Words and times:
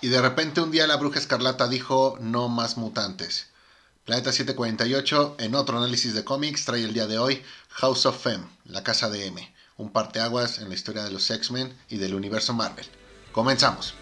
Y 0.00 0.08
de 0.08 0.20
repente 0.20 0.60
un 0.60 0.70
día 0.70 0.86
la 0.86 0.96
bruja 0.96 1.18
escarlata 1.18 1.68
dijo 1.68 2.18
no 2.20 2.48
más 2.48 2.76
mutantes. 2.76 3.46
Planeta 4.04 4.30
748, 4.30 5.36
en 5.40 5.54
otro 5.54 5.78
análisis 5.78 6.14
de 6.14 6.22
cómics, 6.22 6.64
trae 6.64 6.84
el 6.84 6.94
día 6.94 7.06
de 7.06 7.18
hoy 7.18 7.42
House 7.70 8.06
of 8.06 8.22
Femme, 8.22 8.46
la 8.64 8.84
casa 8.84 9.10
de 9.10 9.26
M, 9.26 9.54
un 9.78 9.90
parteaguas 9.90 10.58
en 10.58 10.68
la 10.68 10.74
historia 10.74 11.02
de 11.02 11.10
los 11.10 11.28
X-Men 11.28 11.76
y 11.88 11.96
del 11.96 12.14
universo 12.14 12.54
Marvel. 12.54 12.86
Comenzamos. 13.32 13.94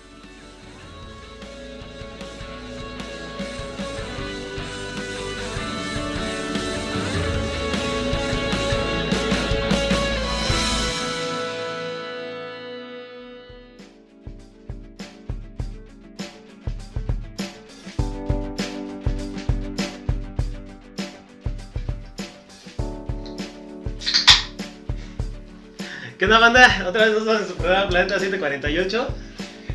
Otra 26.95 27.07
vez 27.07 27.15
nos 27.17 27.27
vamos 27.27 27.43
a 27.43 27.49
su 27.49 27.55
programa 27.57 27.89
Planeta 27.89 28.21
748. 28.21 29.09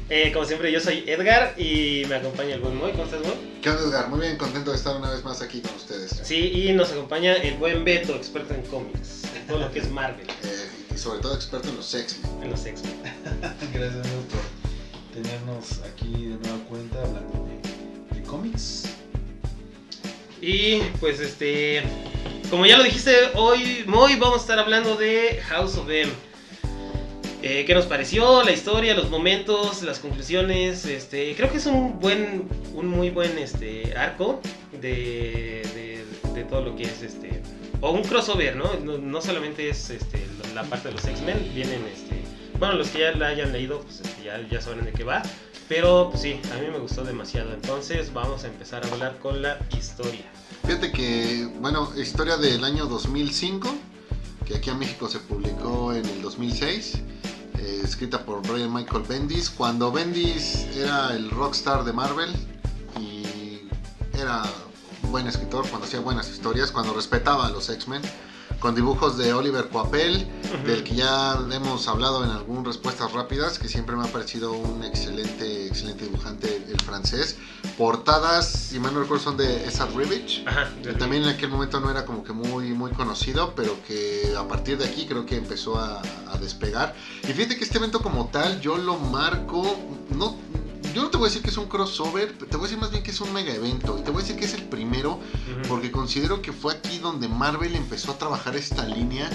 Eh, 0.10 0.32
como 0.32 0.46
siempre, 0.46 0.72
yo 0.72 0.80
soy 0.80 1.04
Edgar 1.06 1.54
y 1.58 2.04
me 2.08 2.16
acompaña 2.16 2.56
el 2.56 2.62
buen 2.62 2.78
Moy. 2.78 2.92
¿Cómo 2.92 3.04
estás, 3.04 3.20
Moy? 3.20 3.34
¿Qué 3.62 3.70
onda, 3.70 3.84
Edgar? 3.84 4.08
Muy 4.08 4.22
bien, 4.22 4.38
contento 4.38 4.72
de 4.72 4.78
estar 4.78 4.96
una 4.96 5.12
vez 5.12 5.22
más 5.26 5.42
aquí 5.42 5.60
con 5.60 5.76
ustedes. 5.76 6.22
Sí, 6.24 6.50
y 6.54 6.72
nos 6.72 6.94
acompaña 6.94 7.34
el 7.34 7.58
buen 7.58 7.84
Beto, 7.84 8.16
experto 8.16 8.54
en 8.54 8.62
cómics, 8.62 9.24
en 9.36 9.48
todo 9.48 9.60
lo 9.60 9.70
que 9.70 9.80
es 9.80 9.92
Marvel, 9.92 10.26
Eh, 10.44 10.70
y 10.96 10.98
sobre 10.98 11.20
todo 11.20 11.36
experto 11.36 11.68
en 11.68 11.76
los 11.76 11.94
X-Men. 11.94 12.44
en 12.44 12.52
los 12.52 12.66
X-Men. 12.66 12.96
Gracias 13.74 14.06
amigos 14.06 14.26
por 14.32 15.22
tenernos 15.22 15.82
aquí 15.92 16.10
de 16.14 16.38
nueva 16.38 16.66
cuenta 16.70 17.00
hablando 17.02 17.50
de, 18.14 18.16
de 18.16 18.24
cómics. 18.26 18.86
Y 20.40 20.80
pues, 21.02 21.20
este. 21.20 21.84
Como 22.50 22.66
ya 22.66 22.78
lo 22.78 22.84
dijiste, 22.86 23.14
hoy, 23.36 23.84
Moy, 23.88 24.16
vamos 24.16 24.38
a 24.38 24.42
estar 24.42 24.58
hablando 24.58 24.96
de 24.96 25.42
House 25.50 25.76
of 25.76 25.90
M. 25.90 26.10
Eh, 27.42 27.64
¿Qué 27.66 27.74
nos 27.74 27.86
pareció? 27.86 28.44
La 28.44 28.52
historia, 28.52 28.94
los 28.94 29.10
momentos, 29.10 29.82
las 29.84 30.00
conclusiones. 30.00 30.86
Este, 30.86 31.34
creo 31.36 31.50
que 31.50 31.58
es 31.58 31.66
un 31.68 31.98
buen, 32.00 32.50
un 32.74 32.88
muy 32.88 33.12
buen 33.12 33.38
este, 33.38 33.96
arco 33.96 34.42
de, 34.74 36.06
de, 36.34 36.44
todo 36.44 36.62
lo 36.62 36.76
que 36.76 36.84
es 36.84 37.02
este. 37.02 37.42
O 37.80 37.92
un 37.92 38.04
crossover, 38.04 38.58
¿no? 38.58 38.74
No, 38.84 38.98
no 38.98 39.22
solamente 39.22 39.70
es 39.70 39.90
este, 39.90 40.26
la 40.54 40.64
parte 40.64 40.90
de 40.90 40.96
los 40.96 41.06
X-Men, 41.06 41.52
vienen 41.54 41.82
este. 41.94 42.22
Bueno, 42.58 42.76
los 42.76 42.90
que 42.90 43.00
ya 43.00 43.12
la 43.14 43.28
hayan 43.28 43.54
leído, 43.54 43.82
pues 43.82 44.02
este, 44.02 44.24
ya, 44.24 44.46
ya 44.50 44.60
saben 44.60 44.84
de 44.84 44.92
qué 44.92 45.06
va. 45.06 45.22
Pero 45.70 46.10
pues, 46.10 46.24
sí, 46.24 46.42
a 46.54 46.60
mí 46.60 46.68
me 46.70 46.80
gustó 46.80 47.06
demasiado. 47.06 47.54
Entonces 47.54 48.12
vamos 48.12 48.44
a 48.44 48.48
empezar 48.48 48.86
a 48.86 48.90
hablar 48.92 49.18
con 49.20 49.42
la 49.42 49.60
historia. 49.78 50.26
Fíjate 50.66 50.92
que, 50.92 51.48
bueno, 51.60 51.90
historia 51.96 52.36
del 52.36 52.66
año 52.66 52.86
2005, 52.88 53.74
que 54.46 54.58
aquí 54.58 54.70
en 54.72 54.80
México 54.80 55.08
se 55.08 55.20
publicó 55.20 55.94
en 55.94 56.06
el 56.06 56.22
2006, 56.22 57.04
eh, 57.60 57.82
escrita 57.84 58.24
por 58.26 58.42
Brian 58.48 58.74
Michael 58.74 59.04
Bendis, 59.08 59.50
cuando 59.50 59.92
Bendis 59.92 60.66
era 60.76 61.14
el 61.14 61.30
rockstar 61.30 61.84
de 61.84 61.94
Marvel 61.94 62.34
y 63.00 63.68
era 64.18 64.44
un 65.04 65.12
buen 65.12 65.28
escritor, 65.28 65.68
cuando 65.70 65.86
hacía 65.86 66.00
buenas 66.00 66.30
historias, 66.30 66.72
cuando 66.72 66.94
respetaba 66.94 67.48
a 67.48 67.50
los 67.50 67.70
X-Men, 67.70 68.02
con 68.60 68.76
dibujos 68.76 69.18
de 69.18 69.34
Oliver 69.34 69.70
Coapel, 69.70 70.28
del 70.66 70.84
que 70.84 70.96
ya 70.96 71.40
hemos 71.52 71.88
hablado 71.88 72.24
en 72.24 72.32
algunas 72.32 72.66
respuestas 72.66 73.12
rápidas, 73.14 73.58
que 73.58 73.68
siempre 73.68 73.96
me 73.96 74.04
ha 74.08 74.12
parecido 74.12 74.52
un 74.52 74.84
excelente, 74.84 75.68
excelente 75.68 76.06
dibujante 76.06 76.66
el 76.68 76.80
francés. 76.82 77.38
Portadas, 77.78 78.50
si 78.50 78.80
mal 78.80 78.94
no 78.94 79.02
recuerdo, 79.02 79.24
son 79.24 79.38
de 79.38 79.66
Esad 79.66 79.90
Rivich, 79.96 80.44
que 80.84 80.94
también 80.94 81.24
en 81.24 81.30
aquel 81.30 81.50
momento 81.50 81.80
no 81.80 81.90
era 81.90 82.06
como 82.06 82.24
que 82.24 82.34
muy, 82.34 82.74
muy 82.74 82.92
conocido, 82.92 83.54
pero 83.56 83.78
que 83.88 84.34
a 84.38 84.48
partir 84.48 84.78
de 84.78 84.86
aquí 84.86 85.06
creo 85.06 85.26
que 85.26 85.38
empezó 85.38 85.78
a, 85.78 86.02
a 86.28 86.38
despegar. 86.38 86.96
Y 87.24 87.34
fíjate 87.34 87.58
que 87.58 87.64
este 87.64 87.78
evento 87.78 88.02
como 88.02 88.28
tal, 88.28 88.60
yo 88.60 88.78
lo 88.78 88.98
marco, 88.98 89.64
no, 90.10 90.36
yo 90.94 91.04
no 91.04 91.10
te 91.10 91.18
voy 91.18 91.28
a 91.28 91.30
decir 91.30 91.42
que 91.42 91.50
es 91.50 91.58
un 91.58 91.68
crossover, 91.68 92.38
te 92.38 92.46
voy 92.58 92.62
a 92.62 92.64
decir 92.64 92.78
más 92.78 92.92
bien 92.92 93.04
que 93.04 93.12
es 93.12 93.22
un 93.22 93.32
mega 93.34 93.54
evento. 93.54 93.98
Y 94.00 94.04
te 94.04 94.12
voy 94.12 94.22
a 94.22 94.24
decir 94.24 94.38
que 94.38 94.46
es 94.46 94.54
el 94.54 94.64
primero 94.64 95.20
porque 95.68 95.92
considero 95.92 96.42
que 96.42 96.52
fue 96.52 96.74
aquí 96.74 97.00
donde 97.00 97.28
Marvel 97.28 97.76
empezó 97.76 98.12
a 98.12 98.18
trabajar 98.18 98.56
esta 98.56 98.86
línea 98.86 99.30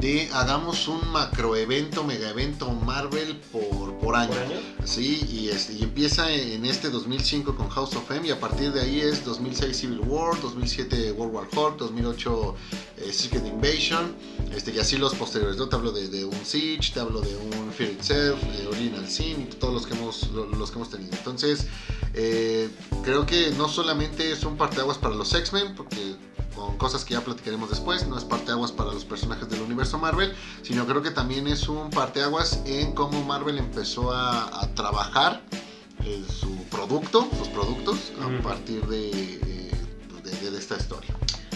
de 0.00 0.28
hagamos 0.32 0.88
un 0.88 1.06
macroevento, 1.12 2.04
mega 2.04 2.30
evento 2.30 2.70
Marvel 2.70 3.36
por, 3.52 3.98
por 3.98 4.16
año. 4.16 4.30
¿Por 4.30 4.38
año? 4.38 4.56
Sí, 4.84 5.20
y, 5.30 5.48
este, 5.48 5.74
y 5.74 5.82
empieza 5.82 6.32
en 6.32 6.64
este 6.64 6.88
2005 6.90 7.54
con 7.54 7.68
House 7.68 7.94
of 7.96 8.10
M 8.10 8.26
y 8.26 8.30
a 8.30 8.40
partir 8.40 8.72
de 8.72 8.80
ahí 8.80 9.00
es 9.00 9.24
2006 9.24 9.76
Civil 9.76 10.00
War, 10.00 10.40
2007 10.40 11.12
World 11.12 11.34
War 11.34 11.48
Hulk, 11.54 11.76
2008 11.78 12.54
eh, 12.98 13.12
Secret 13.12 13.46
Invasion, 13.46 14.14
este, 14.54 14.72
y 14.72 14.78
así 14.78 14.96
los 14.96 15.14
posteriores. 15.14 15.56
¿no? 15.58 15.68
Te 15.68 15.76
hablo 15.76 15.92
de, 15.92 16.08
de 16.08 16.24
un 16.24 16.44
Siege, 16.44 16.92
te 16.94 17.00
hablo 17.00 17.20
de 17.20 17.36
un 17.36 17.70
Fear 17.72 17.90
Itself, 17.92 18.42
de 18.42 18.66
Original 18.68 19.08
Sin 19.08 19.48
todos 19.50 19.74
los 19.74 19.86
que 19.86 19.94
hemos, 19.94 20.28
lo- 20.30 20.46
los 20.46 20.70
que 20.70 20.76
hemos 20.76 20.90
tenido. 20.90 21.10
Entonces, 21.12 21.66
eh, 22.14 22.68
creo 23.04 23.26
que 23.26 23.50
no 23.56 23.68
solamente 23.68 24.32
es 24.32 24.44
un 24.44 24.56
parteaguas 24.56 24.98
para 24.98 25.14
los 25.14 25.32
X-Men, 25.34 25.74
porque 25.76 26.16
con 26.54 26.76
cosas 26.78 27.04
que 27.04 27.14
ya 27.14 27.20
platicaremos 27.22 27.70
después, 27.70 28.06
no 28.06 28.18
es 28.18 28.24
parteaguas 28.24 28.72
para 28.72 28.92
los 28.92 29.04
personajes 29.04 29.48
del 29.48 29.60
universo 29.62 29.98
Marvel, 29.98 30.32
sino 30.62 30.86
creo 30.86 31.02
que 31.02 31.10
también 31.10 31.46
es 31.46 31.68
un 31.68 31.90
parteaguas 31.90 32.60
en 32.66 32.92
cómo 32.92 33.22
Marvel 33.24 33.58
empezó 33.58 34.12
a, 34.12 34.60
a 34.62 34.74
trabajar 34.74 35.42
en 36.04 36.26
su 36.28 36.64
producto, 36.64 37.28
sus 37.38 37.48
productos, 37.48 38.12
a 38.20 38.42
partir 38.42 38.84
de, 38.86 39.10
eh, 39.10 39.70
de- 40.24 40.50
de 40.50 40.58
esta 40.58 40.76
historia. 40.76 41.14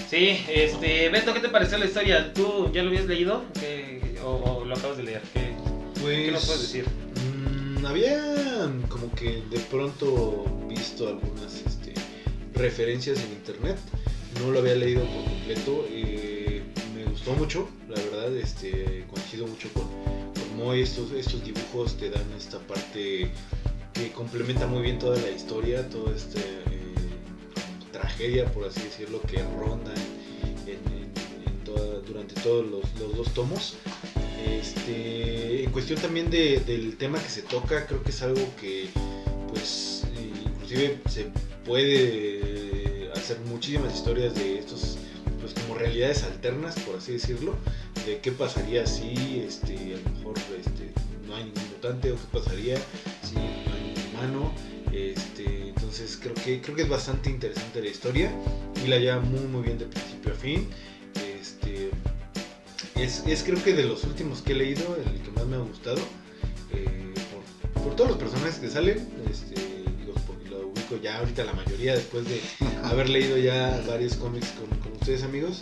Sí, 0.08 0.44
este, 0.48 1.08
Beto, 1.08 1.32
¿qué 1.34 1.40
te 1.40 1.48
pareció 1.48 1.78
la 1.78 1.86
historia? 1.86 2.32
¿Tú 2.32 2.70
ya 2.72 2.82
lo 2.82 2.90
habías 2.90 3.06
leído? 3.06 3.42
¿Qué- 3.54 4.20
o, 4.24 4.28
o 4.60 4.64
lo 4.64 4.74
acabas 4.76 4.96
de 4.98 5.02
leer? 5.02 5.22
¿Qué, 5.32 5.54
Pues, 6.00 6.24
qué 6.26 6.30
nos 6.32 6.44
puedes 6.44 6.62
decir? 6.62 6.84
mm, 7.36 7.86
había 7.86 8.70
como 8.88 9.10
que 9.12 9.42
de 9.50 9.58
pronto 9.70 10.44
visto 10.68 11.08
algunas 11.08 11.54
este, 11.66 11.94
referencias 12.54 13.18
en 13.20 13.32
internet. 13.32 13.78
No 14.40 14.50
lo 14.50 14.58
había 14.58 14.74
leído 14.74 15.02
por 15.04 15.24
completo. 15.24 15.86
me 16.94 17.04
gustó 17.04 17.32
mucho, 17.32 17.68
la 17.88 17.94
verdad. 17.96 18.36
Este, 18.36 19.04
coincido 19.10 19.46
mucho 19.46 19.68
con, 19.72 19.84
con 19.84 20.56
Moy. 20.56 20.82
Estos, 20.82 21.12
estos 21.12 21.44
dibujos 21.44 21.96
te 21.96 22.10
dan 22.10 22.24
esta 22.36 22.58
parte 22.60 23.30
que 23.92 24.10
complementa 24.12 24.66
muy 24.66 24.82
bien 24.82 24.98
toda 24.98 25.16
la 25.18 25.30
historia, 25.30 25.88
toda 25.88 26.14
esta 26.16 26.40
eh, 26.40 26.94
tragedia, 27.92 28.50
por 28.52 28.66
así 28.66 28.80
decirlo, 28.82 29.20
que 29.22 29.42
ronda 29.42 29.92
en, 30.66 30.78
en- 30.78 31.04
durante 32.06 32.34
todos 32.42 32.66
los, 32.66 32.82
los 33.00 33.16
dos 33.16 33.32
tomos. 33.34 33.76
Este, 34.46 35.64
en 35.64 35.70
cuestión 35.70 35.98
también 36.00 36.28
de- 36.30 36.60
del 36.60 36.96
tema 36.96 37.18
que 37.22 37.28
se 37.28 37.42
toca, 37.42 37.86
creo 37.86 38.02
que 38.02 38.10
es 38.10 38.22
algo 38.22 38.40
que, 38.60 38.88
pues, 39.48 40.04
eh, 40.16 40.30
inclusive 40.44 40.98
se 41.08 41.26
puede 41.64 42.93
hacer 43.24 43.40
muchísimas 43.46 43.94
historias 43.94 44.34
de 44.34 44.58
estos, 44.58 44.98
pues, 45.40 45.54
como 45.54 45.78
realidades 45.78 46.24
alternas, 46.24 46.78
por 46.80 46.96
así 46.96 47.12
decirlo, 47.12 47.56
de 48.04 48.18
qué 48.18 48.30
pasaría 48.32 48.86
si, 48.86 49.40
este, 49.46 49.94
a 49.94 50.08
lo 50.08 50.16
mejor, 50.18 50.34
este, 50.60 50.92
no 51.26 51.34
hay 51.34 51.44
ningún 51.44 51.66
mutante 51.70 52.12
o 52.12 52.16
qué 52.16 52.38
pasaría 52.38 52.76
si 53.22 53.36
no 53.36 53.40
hay 53.40 53.94
ningún 53.94 54.14
humano. 54.14 54.52
Este, 54.92 55.68
entonces 55.68 56.18
creo 56.20 56.34
que 56.34 56.60
creo 56.60 56.76
que 56.76 56.82
es 56.82 56.88
bastante 56.88 57.30
interesante 57.30 57.80
la 57.80 57.88
historia 57.88 58.30
y 58.84 58.86
la 58.86 58.98
lleva 58.98 59.18
muy 59.20 59.40
muy 59.40 59.62
bien 59.62 59.78
de 59.78 59.86
principio 59.86 60.32
a 60.32 60.36
fin. 60.36 60.68
Este, 61.40 61.90
es, 62.94 63.24
es 63.26 63.42
creo 63.42 63.62
que 63.64 63.72
de 63.72 63.84
los 63.84 64.04
últimos 64.04 64.42
que 64.42 64.52
he 64.52 64.56
leído 64.56 64.96
el 64.96 65.20
que 65.22 65.30
más 65.30 65.46
me 65.46 65.56
ha 65.56 65.60
gustado 65.60 66.00
eh, 66.72 67.14
por, 67.72 67.82
por 67.82 67.96
todos 67.96 68.10
los 68.10 68.18
personajes 68.18 68.56
que 68.56 68.68
salen. 68.68 68.98
Este, 69.30 69.73
ya 71.02 71.18
ahorita 71.18 71.44
la 71.44 71.52
mayoría 71.52 71.94
después 71.94 72.24
de 72.26 72.40
haber 72.84 73.08
leído 73.08 73.36
ya 73.36 73.82
varios 73.86 74.14
cómics 74.16 74.48
con, 74.58 74.68
con 74.80 74.92
ustedes 74.92 75.22
amigos. 75.22 75.58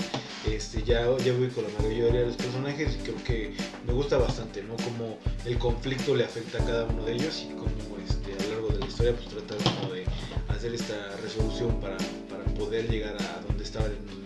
Este, 0.47 0.83
ya, 0.83 1.03
ya 1.19 1.33
ubico 1.33 1.63
la 1.63 1.69
mayoría 1.79 2.07
de 2.07 2.27
los 2.27 2.37
personajes 2.37 2.97
y 2.97 3.03
creo 3.03 3.25
que 3.25 3.55
me 3.87 3.93
gusta 3.93 4.19
bastante, 4.19 4.63
¿no? 4.63 4.75
Como 4.77 5.19
el 5.45 5.59
conflicto 5.59 6.15
le 6.15 6.25
afecta 6.25 6.63
a 6.63 6.67
cada 6.67 6.85
uno 6.85 7.05
de 7.05 7.13
ellos 7.15 7.47
y 7.49 7.55
cómo 7.55 7.71
este, 8.05 8.33
a 8.33 8.47
lo 8.47 8.53
largo 8.53 8.69
de 8.69 8.81
la 8.81 8.87
historia 8.87 9.15
pues 9.15 9.29
trata 9.29 9.55
como 9.71 9.93
de 9.93 10.05
hacer 10.49 10.75
esta 10.75 11.17
resolución 11.23 11.81
para, 11.81 11.97
para 12.29 12.45
poder 12.55 12.91
llegar 12.91 13.17
a 13.17 13.43
donde 13.47 13.65
estaba 13.65 13.87
en. 13.87 14.22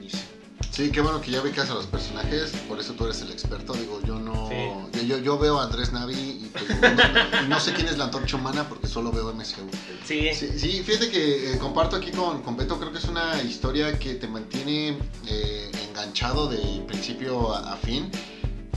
Sí, 0.77 0.91
qué 0.91 1.01
bueno 1.01 1.23
que 1.23 1.31
ya 1.31 1.41
ubicas 1.41 1.71
a 1.71 1.75
los 1.75 1.87
personajes, 1.87 2.51
por 2.69 2.79
eso 2.79 2.93
tú 2.93 3.07
eres 3.07 3.23
el 3.23 3.31
experto. 3.31 3.73
Digo, 3.73 3.99
yo 4.05 4.19
no. 4.19 4.51
Sí. 4.93 5.07
Yo, 5.07 5.17
yo 5.17 5.39
veo 5.39 5.59
a 5.59 5.65
Andrés 5.65 5.91
Navi 5.91 6.13
y, 6.13 6.51
pues, 6.53 6.69
no, 6.69 7.43
y 7.47 7.49
no 7.49 7.59
sé 7.61 7.73
quién 7.73 7.89
es 7.89 7.97
la 7.97 8.05
antorcha 8.05 8.37
humana 8.37 8.69
porque 8.69 8.87
solo 8.87 9.11
veo 9.11 9.33
MCU. 9.33 9.71
Sí, 10.05 10.35
Sí, 10.35 10.51
sí, 10.59 10.83
fíjate 10.85 11.09
que 11.09 11.55
eh, 11.55 11.59
comparto 11.59 11.97
aquí 11.97 12.11
con, 12.11 12.43
con 12.43 12.59
Beto, 12.59 12.79
creo 12.79 12.93
que 12.93 12.99
es 12.99 13.07
una 13.07 13.43
historia 13.43 13.99
que 13.99 14.17
te 14.17 14.29
mantiene 14.29 14.99
eh, 15.27 15.71
enganchado 15.89 16.47
de 16.47 16.85
principio 16.87 17.55
a, 17.55 17.73
a 17.73 17.77
fin, 17.77 18.11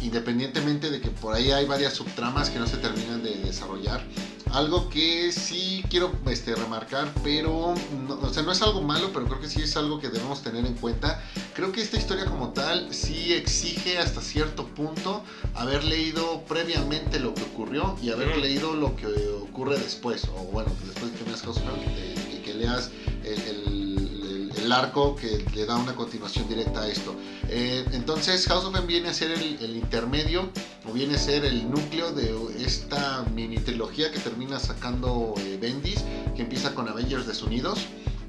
independientemente 0.01 0.90
de 0.92 1.01
que 1.01 1.10
por 1.10 1.36
ahí 1.36 1.51
hay 1.51 1.66
varias 1.66 1.96
subtramas 1.96 2.50
que 2.50 2.60
no 2.60 2.68
se 2.68 2.78
terminan 2.78 3.22
de 3.24 3.36
desarrollar. 3.40 4.06
Algo 4.51 4.90
que 4.90 5.31
sí 5.31 5.84
quiero 5.90 6.12
este, 6.28 6.56
remarcar, 6.56 7.13
pero 7.24 7.75
no, 8.07 8.16
o 8.22 8.34
sea, 8.34 8.42
no 8.42 8.51
es 8.51 8.62
algo 8.62 8.81
malo, 8.81 9.12
pero 9.13 9.25
creo 9.28 9.40
que 9.40 9.50
sí 9.50 9.62
es 9.62 9.75
algo 9.78 10.00
que 10.00 10.10
debemos 10.10 10.42
tener 10.42 10.66
en 10.66 10.74
cuenta. 10.75 11.22
Creo 11.60 11.74
que 11.74 11.82
esta 11.82 11.98
historia 11.98 12.24
como 12.24 12.52
tal 12.54 12.88
sí 12.94 13.34
exige 13.34 13.98
hasta 13.98 14.22
cierto 14.22 14.66
punto 14.66 15.22
haber 15.56 15.84
leído 15.84 16.42
previamente 16.48 17.20
lo 17.20 17.34
que 17.34 17.42
ocurrió 17.44 17.98
y 18.02 18.12
haber 18.12 18.38
leído 18.38 18.74
lo 18.76 18.96
que 18.96 19.08
ocurre 19.44 19.78
después, 19.78 20.24
o 20.38 20.46
bueno, 20.54 20.72
después 20.86 21.12
de 21.12 21.18
que 21.18 21.26
veas 21.26 21.42
House 21.42 21.58
of 21.58 21.64
M, 21.64 21.84
que, 21.84 21.90
te- 22.38 22.42
que 22.44 22.54
leas 22.54 22.92
el, 23.26 23.42
el- 23.42 24.52
el- 24.54 24.64
el 24.64 24.72
arco 24.72 25.18
que 25.18 25.46
le 25.54 25.66
da 25.66 25.76
una 25.76 25.94
continuación 25.98 26.48
directa 26.48 26.84
a 26.84 26.88
esto. 26.88 27.14
Eh, 27.50 27.84
entonces 27.92 28.46
House 28.48 28.64
of 28.64 28.74
M 28.78 28.88
viene 28.88 29.10
a 29.10 29.14
ser 29.14 29.32
el, 29.32 29.76
intermedio 29.76 30.50
o 30.90 30.94
viene 30.94 31.16
a 31.16 31.20
ser 31.20 31.44
el 31.44 31.70
núcleo 31.70 32.14
de 32.14 32.34
esta 32.66 33.26
mini 33.36 33.58
trilogía 33.58 34.12
que 34.12 34.20
termina 34.20 34.60
sacando 34.62 35.34
eh, 35.38 35.58
Bendis, 35.62 36.06
que 36.38 36.42
empieza 36.44 36.74
con 36.74 36.88
Avengers 36.88 37.28
desunidos. 37.28 37.80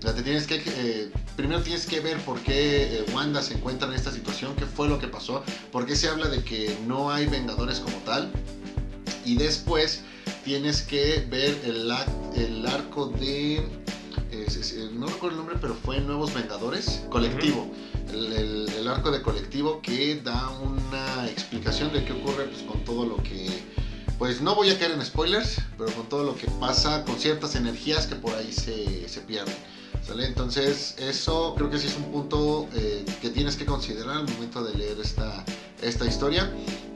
O 0.01 0.03
sea, 0.03 0.15
te 0.15 0.23
tienes 0.23 0.47
que, 0.47 0.63
eh, 0.67 1.11
primero 1.37 1.61
tienes 1.63 1.85
que 1.85 2.01
ver 2.01 2.17
por 2.21 2.41
qué 2.41 2.85
eh, 3.01 3.05
Wanda 3.15 3.43
se 3.43 3.53
encuentra 3.55 3.87
en 3.87 3.93
esta 3.95 4.11
situación, 4.11 4.57
qué 4.57 4.65
fue 4.65 4.89
lo 4.89 4.99
que 4.99 5.07
pasó, 5.09 5.45
por 5.71 5.85
qué 5.85 5.95
se 5.95 6.09
habla 6.09 6.29
de 6.29 6.43
que 6.43 6.75
no 6.87 7.11
hay 7.11 7.27
Vengadores 7.27 7.81
como 7.81 7.97
tal. 7.99 8.31
Y 9.27 9.37
después 9.37 10.01
tienes 10.43 10.81
que 10.81 11.27
ver 11.31 11.55
el, 11.67 11.91
arco 12.67 13.09
de... 13.09 13.57
eh, 14.33 14.91
no 14.95 15.07
recuerdo 15.07 15.31
el 15.33 15.37
nombre, 15.37 15.57
pero 15.61 15.75
fue 15.75 16.01
Nuevos 16.01 16.33
Vengadores, 16.33 17.03
colectivo. 17.11 17.71
El, 18.11 18.33
el- 18.33 18.69
el 18.79 18.89
arco 18.89 19.11
de 19.11 19.21
colectivo 19.21 19.83
que 19.83 20.17
da 20.25 20.49
una 20.61 21.29
explicación 21.29 21.93
de 21.93 22.05
qué 22.07 22.13
ocurre 22.13 22.45
pues, 22.47 22.63
con 22.63 22.83
todo 22.85 23.05
lo 23.05 23.17
que... 23.23 23.49
Pues 24.19 24.41
no 24.41 24.55
voy 24.55 24.71
a 24.71 24.79
caer 24.79 24.93
en 24.93 25.05
spoilers, 25.05 25.59
pero 25.79 25.93
con 25.93 26.09
todo 26.09 26.25
lo 26.25 26.35
que 26.37 26.47
pasa, 26.59 27.05
con 27.05 27.19
ciertas 27.19 27.55
energías 27.55 28.07
que 28.07 28.17
por 28.17 28.35
ahí 28.35 28.51
se, 28.53 29.07
se 29.09 29.21
pierden. 29.21 29.55
Entonces, 30.19 30.95
eso 30.99 31.55
creo 31.57 31.71
que 31.71 31.79
sí 31.79 31.87
es 31.87 31.97
un 31.97 32.11
punto 32.11 32.67
eh, 32.75 33.05
que 33.21 33.31
tienes 33.31 33.57
que 33.57 33.65
considerar 33.67 34.17
al 34.17 34.29
momento 34.29 34.65
de 34.65 34.75
leer 34.77 34.99
esta, 35.01 35.45
esta 35.83 36.07
historia. 36.07 36.51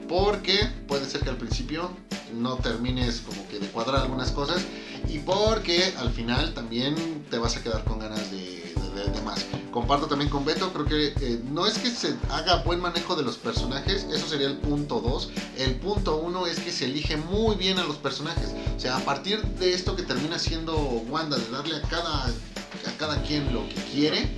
Porque 0.08 0.58
puede 0.88 1.06
ser 1.06 1.20
que 1.22 1.30
al 1.30 1.36
principio 1.36 1.90
no 2.34 2.56
termines 2.56 3.20
como 3.20 3.46
que 3.48 3.58
de 3.60 3.66
cuadrar 3.68 4.02
algunas 4.02 4.32
cosas. 4.32 4.62
Y 5.08 5.18
porque 5.18 5.94
al 5.98 6.10
final 6.10 6.52
también 6.54 7.24
te 7.30 7.38
vas 7.38 7.56
a 7.56 7.62
quedar 7.62 7.84
con 7.84 7.98
ganas 8.00 8.30
de, 8.30 8.38
de- 8.74 9.04
de- 9.04 9.10
de 9.10 9.20
más. 9.22 9.44
Comparto 9.70 10.06
también 10.06 10.30
con 10.30 10.44
Beto, 10.44 10.72
creo 10.72 10.84
que 10.86 11.06
eh, 11.20 11.40
no 11.50 11.66
es 11.66 11.78
que 11.78 11.90
se 11.90 12.14
haga 12.30 12.62
buen 12.62 12.78
manejo 12.80 13.16
de 13.16 13.24
los 13.24 13.36
personajes, 13.36 14.06
eso 14.12 14.28
sería 14.28 14.46
el 14.46 14.56
punto 14.58 15.00
2. 15.00 15.30
El 15.58 15.74
punto 15.76 16.16
1 16.18 16.46
es 16.46 16.60
que 16.60 16.70
se 16.70 16.84
elige 16.84 17.16
muy 17.16 17.56
bien 17.56 17.78
a 17.78 17.84
los 17.84 17.96
personajes. 17.96 18.54
O 18.76 18.80
sea, 18.80 18.96
a 18.96 19.00
partir 19.00 19.42
de 19.42 19.72
esto 19.74 19.96
que 19.96 20.02
termina 20.04 20.38
siendo 20.38 20.76
Wanda, 20.76 21.36
de 21.38 21.50
darle 21.50 21.76
a 21.76 21.82
cada, 21.82 22.32
a 22.86 22.92
cada 22.98 23.22
quien 23.22 23.52
lo 23.52 23.68
que 23.68 23.74
quiere, 23.92 24.28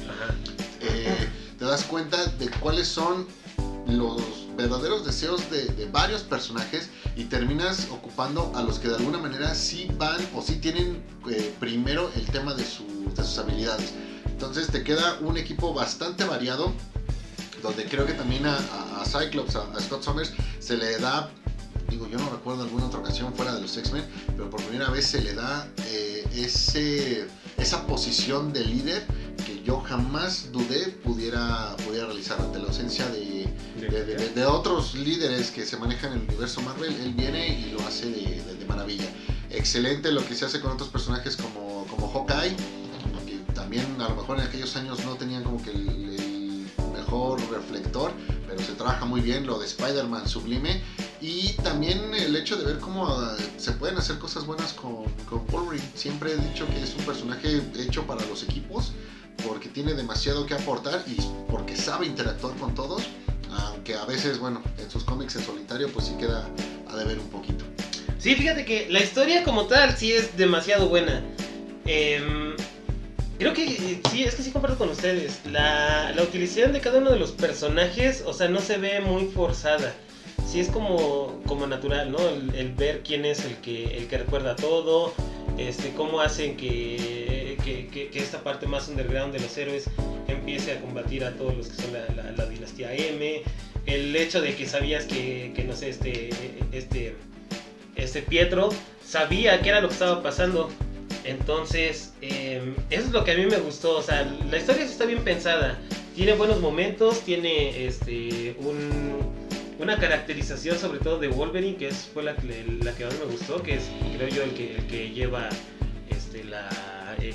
eh, 0.80 1.28
te 1.58 1.64
das 1.64 1.84
cuenta 1.84 2.24
de 2.24 2.48
cuáles 2.50 2.86
son 2.88 3.26
los 3.88 4.20
verdaderos 4.56 5.04
deseos 5.06 5.48
de, 5.50 5.66
de 5.66 5.86
varios 5.86 6.22
personajes 6.22 6.88
y 7.14 7.24
terminas 7.24 7.88
ocupando 7.90 8.52
a 8.56 8.62
los 8.62 8.78
que 8.78 8.88
de 8.88 8.96
alguna 8.96 9.18
manera 9.18 9.54
sí 9.54 9.88
van 9.96 10.18
o 10.34 10.42
sí 10.42 10.56
tienen 10.56 11.02
eh, 11.30 11.54
primero 11.60 12.10
el 12.16 12.26
tema 12.26 12.54
de, 12.54 12.64
su- 12.64 13.10
de 13.14 13.22
sus 13.24 13.38
habilidades. 13.38 13.92
Entonces 14.26 14.66
te 14.68 14.82
queda 14.82 15.18
un 15.20 15.36
equipo 15.36 15.72
bastante 15.72 16.24
variado 16.24 16.72
donde 17.62 17.84
creo 17.86 18.06
que 18.06 18.12
también 18.14 18.46
a, 18.46 18.56
a- 18.56 19.02
a 19.02 19.04
Cyclops, 19.04 19.56
a, 19.56 19.62
a 19.72 19.80
Scott 19.80 20.02
Summers, 20.02 20.32
se 20.58 20.76
le 20.76 20.98
da, 20.98 21.30
digo, 21.88 22.08
yo 22.08 22.18
no 22.18 22.28
recuerdo 22.30 22.62
alguna 22.64 22.86
otra 22.86 23.00
ocasión 23.00 23.32
fuera 23.34 23.54
de 23.54 23.60
los 23.62 23.76
X-Men, 23.76 24.04
pero 24.36 24.50
por 24.50 24.60
primera 24.62 24.90
vez 24.90 25.06
se 25.06 25.22
le 25.22 25.34
da 25.34 25.66
eh, 25.86 26.26
ese, 26.34 27.26
esa 27.66 27.84
posición 27.86 28.52
de 28.52 28.64
líder 28.64 29.04
que 29.44 29.60
yo 29.64 29.80
jamás 29.80 30.52
dudé 30.52 30.88
pudiera, 31.02 31.76
pudiera 31.84 32.06
realizar 32.06 32.40
ante 32.40 32.58
la 32.60 32.66
ausencia 32.66 33.06
de, 33.08 33.48
de, 33.80 34.04
de- 34.04 34.28
de- 34.30 34.44
otros 34.46 34.94
líderes 34.94 35.50
que 35.50 35.66
se 35.66 35.76
manejan 35.76 36.12
en 36.12 36.20
el 36.20 36.28
universo 36.28 36.60
Marvel. 36.60 36.94
Él 37.02 37.12
viene 37.14 37.48
y 37.48 37.72
lo 37.72 37.80
hace 37.84 38.06
de 38.06 38.64
maravilla. 38.68 39.08
Excelente 39.50 40.12
lo 40.12 40.24
que 40.24 40.34
se 40.36 40.44
hace 40.44 40.60
con 40.60 40.70
otros 40.70 40.88
personajes 40.90 41.36
como, 41.36 41.84
como 41.90 42.08
Hawkeye, 42.12 42.54
que 43.26 43.52
también 43.52 43.84
a 44.00 44.08
lo 44.10 44.14
mejor 44.16 44.38
en 44.38 44.44
aquellos 44.44 44.76
años 44.76 45.04
no 45.04 45.14
tenían 45.16 45.42
como 45.42 45.60
que 45.60 45.70
el, 45.70 45.88
el 45.88 46.66
mejor 46.92 47.40
reflector, 47.50 48.12
pero 48.46 48.60
se 48.62 48.72
trabaja 48.74 49.04
muy 49.06 49.20
bien 49.22 49.44
lo 49.44 49.58
de 49.58 49.66
Spider-Man 49.66 50.28
sublime. 50.28 50.82
Y 51.20 51.54
también 51.62 52.14
el 52.14 52.36
hecho 52.36 52.56
de 52.56 52.64
ver 52.64 52.78
cómo 52.78 53.06
ah, 53.06 53.36
se 53.56 53.72
pueden 53.72 53.96
hacer 53.96 54.18
cosas 54.18 54.44
buenas 54.44 54.72
con, 54.74 55.04
con 55.28 55.46
Wolverine. 55.46 55.86
Siempre 55.94 56.32
he 56.32 56.36
dicho 56.36 56.66
que 56.68 56.82
es 56.82 56.94
un 56.94 57.04
personaje 57.04 57.62
hecho 57.78 58.06
para 58.06 58.24
los 58.26 58.42
equipos 58.42 58.92
porque 59.46 59.68
tiene 59.68 59.94
demasiado 59.94 60.46
que 60.46 60.54
aportar 60.54 61.02
y 61.06 61.16
porque 61.50 61.76
sabe 61.76 62.06
interactuar 62.06 62.54
con 62.56 62.74
todos. 62.74 63.02
Aunque 63.50 63.94
a 63.94 64.04
veces, 64.04 64.38
bueno, 64.38 64.62
en 64.78 64.90
sus 64.90 65.04
cómics 65.04 65.36
en 65.36 65.42
solitario 65.42 65.90
pues 65.90 66.06
sí 66.06 66.14
queda 66.18 66.46
a 66.88 66.96
deber 66.96 67.18
un 67.18 67.28
poquito. 67.28 67.64
Sí, 68.18 68.34
fíjate 68.34 68.64
que 68.64 68.88
la 68.90 69.00
historia 69.00 69.44
como 69.44 69.66
tal 69.66 69.96
sí 69.96 70.12
es 70.12 70.36
demasiado 70.36 70.88
buena. 70.88 71.22
Em, 71.84 72.54
creo 73.38 73.54
que 73.54 73.64
eh, 73.64 74.00
sí, 74.10 74.24
es 74.24 74.34
que 74.34 74.42
sí 74.42 74.50
comparto 74.50 74.76
con 74.76 74.90
ustedes. 74.90 75.40
La, 75.46 76.12
la 76.12 76.22
utilización 76.22 76.72
de 76.72 76.80
cada 76.80 76.98
uno 76.98 77.10
de 77.10 77.18
los 77.18 77.32
personajes, 77.32 78.22
o 78.26 78.32
sea, 78.32 78.48
no 78.48 78.60
se 78.60 78.78
ve 78.78 79.00
muy 79.00 79.26
forzada. 79.26 79.94
Sí 80.56 80.60
es 80.62 80.70
como, 80.70 81.42
como 81.46 81.66
natural, 81.66 82.10
¿no? 82.10 82.18
El, 82.56 82.72
ver 82.72 83.02
quién 83.02 83.26
es 83.26 83.44
el 83.44 83.56
que, 83.56 83.94
el 83.94 84.06
que 84.06 84.16
recuerda 84.16 84.56
todo, 84.56 85.12
este, 85.58 85.90
cómo 85.90 86.22
hacen 86.22 86.56
que, 86.56 87.58
que, 87.62 87.88
que- 87.88 88.08
que 88.08 88.18
esta 88.18 88.42
parte 88.42 88.66
más 88.66 88.88
underground 88.88 89.34
de 89.34 89.40
los 89.40 89.54
héroes 89.58 89.84
empiece 90.28 90.72
a 90.72 90.80
combatir 90.80 91.24
a 91.24 91.32
todos 91.32 91.54
los 91.54 91.68
que 91.68 91.82
son 91.82 91.92
la, 91.92 92.46
dinastía 92.46 92.94
M. 92.94 93.42
El 93.84 94.16
hecho 94.16 94.40
de 94.40 94.54
que 94.56 94.64
sabías 94.64 95.04
que, 95.04 95.52
que 95.54 95.62
no 95.64 95.76
sé, 95.76 95.90
este, 95.90 96.30
este, 96.72 97.14
este 97.94 98.22
Pietro 98.22 98.70
sabía 99.04 99.60
qué 99.60 99.68
era 99.68 99.82
lo 99.82 99.88
que 99.88 99.92
estaba 99.94 100.22
pasando. 100.22 100.70
Entonces, 101.24 102.14
eh, 102.22 102.62
eso 102.88 103.02
es 103.04 103.10
lo 103.10 103.24
que 103.24 103.32
a 103.32 103.36
mí 103.36 103.44
me 103.44 103.58
gustó. 103.58 103.98
O 103.98 104.02
sea, 104.02 104.22
la 104.50 104.56
historia 104.56 104.84
está 104.86 105.04
bien 105.04 105.22
pensada. 105.22 105.78
Tiene 106.14 106.32
buenos 106.32 106.60
momentos, 106.62 107.20
tiene 107.20 107.84
este, 107.86 108.56
un- 108.60 109.44
una 109.78 109.96
caracterización 109.98 110.78
sobre 110.78 110.98
todo 111.00 111.18
de 111.18 111.28
Wolverine, 111.28 111.76
que 111.76 111.88
es, 111.88 112.08
fue 112.12 112.22
la, 112.22 112.32
la 112.32 112.92
que 112.92 113.04
más 113.04 113.18
me 113.18 113.26
gustó, 113.26 113.62
que 113.62 113.74
es, 113.74 113.84
creo 114.16 114.28
yo, 114.28 114.42
el 114.42 114.50
que, 114.54 114.76
el 114.76 114.86
que 114.86 115.10
lleva 115.10 115.48
este, 116.10 116.44
la, 116.44 116.68
el- 117.20 117.34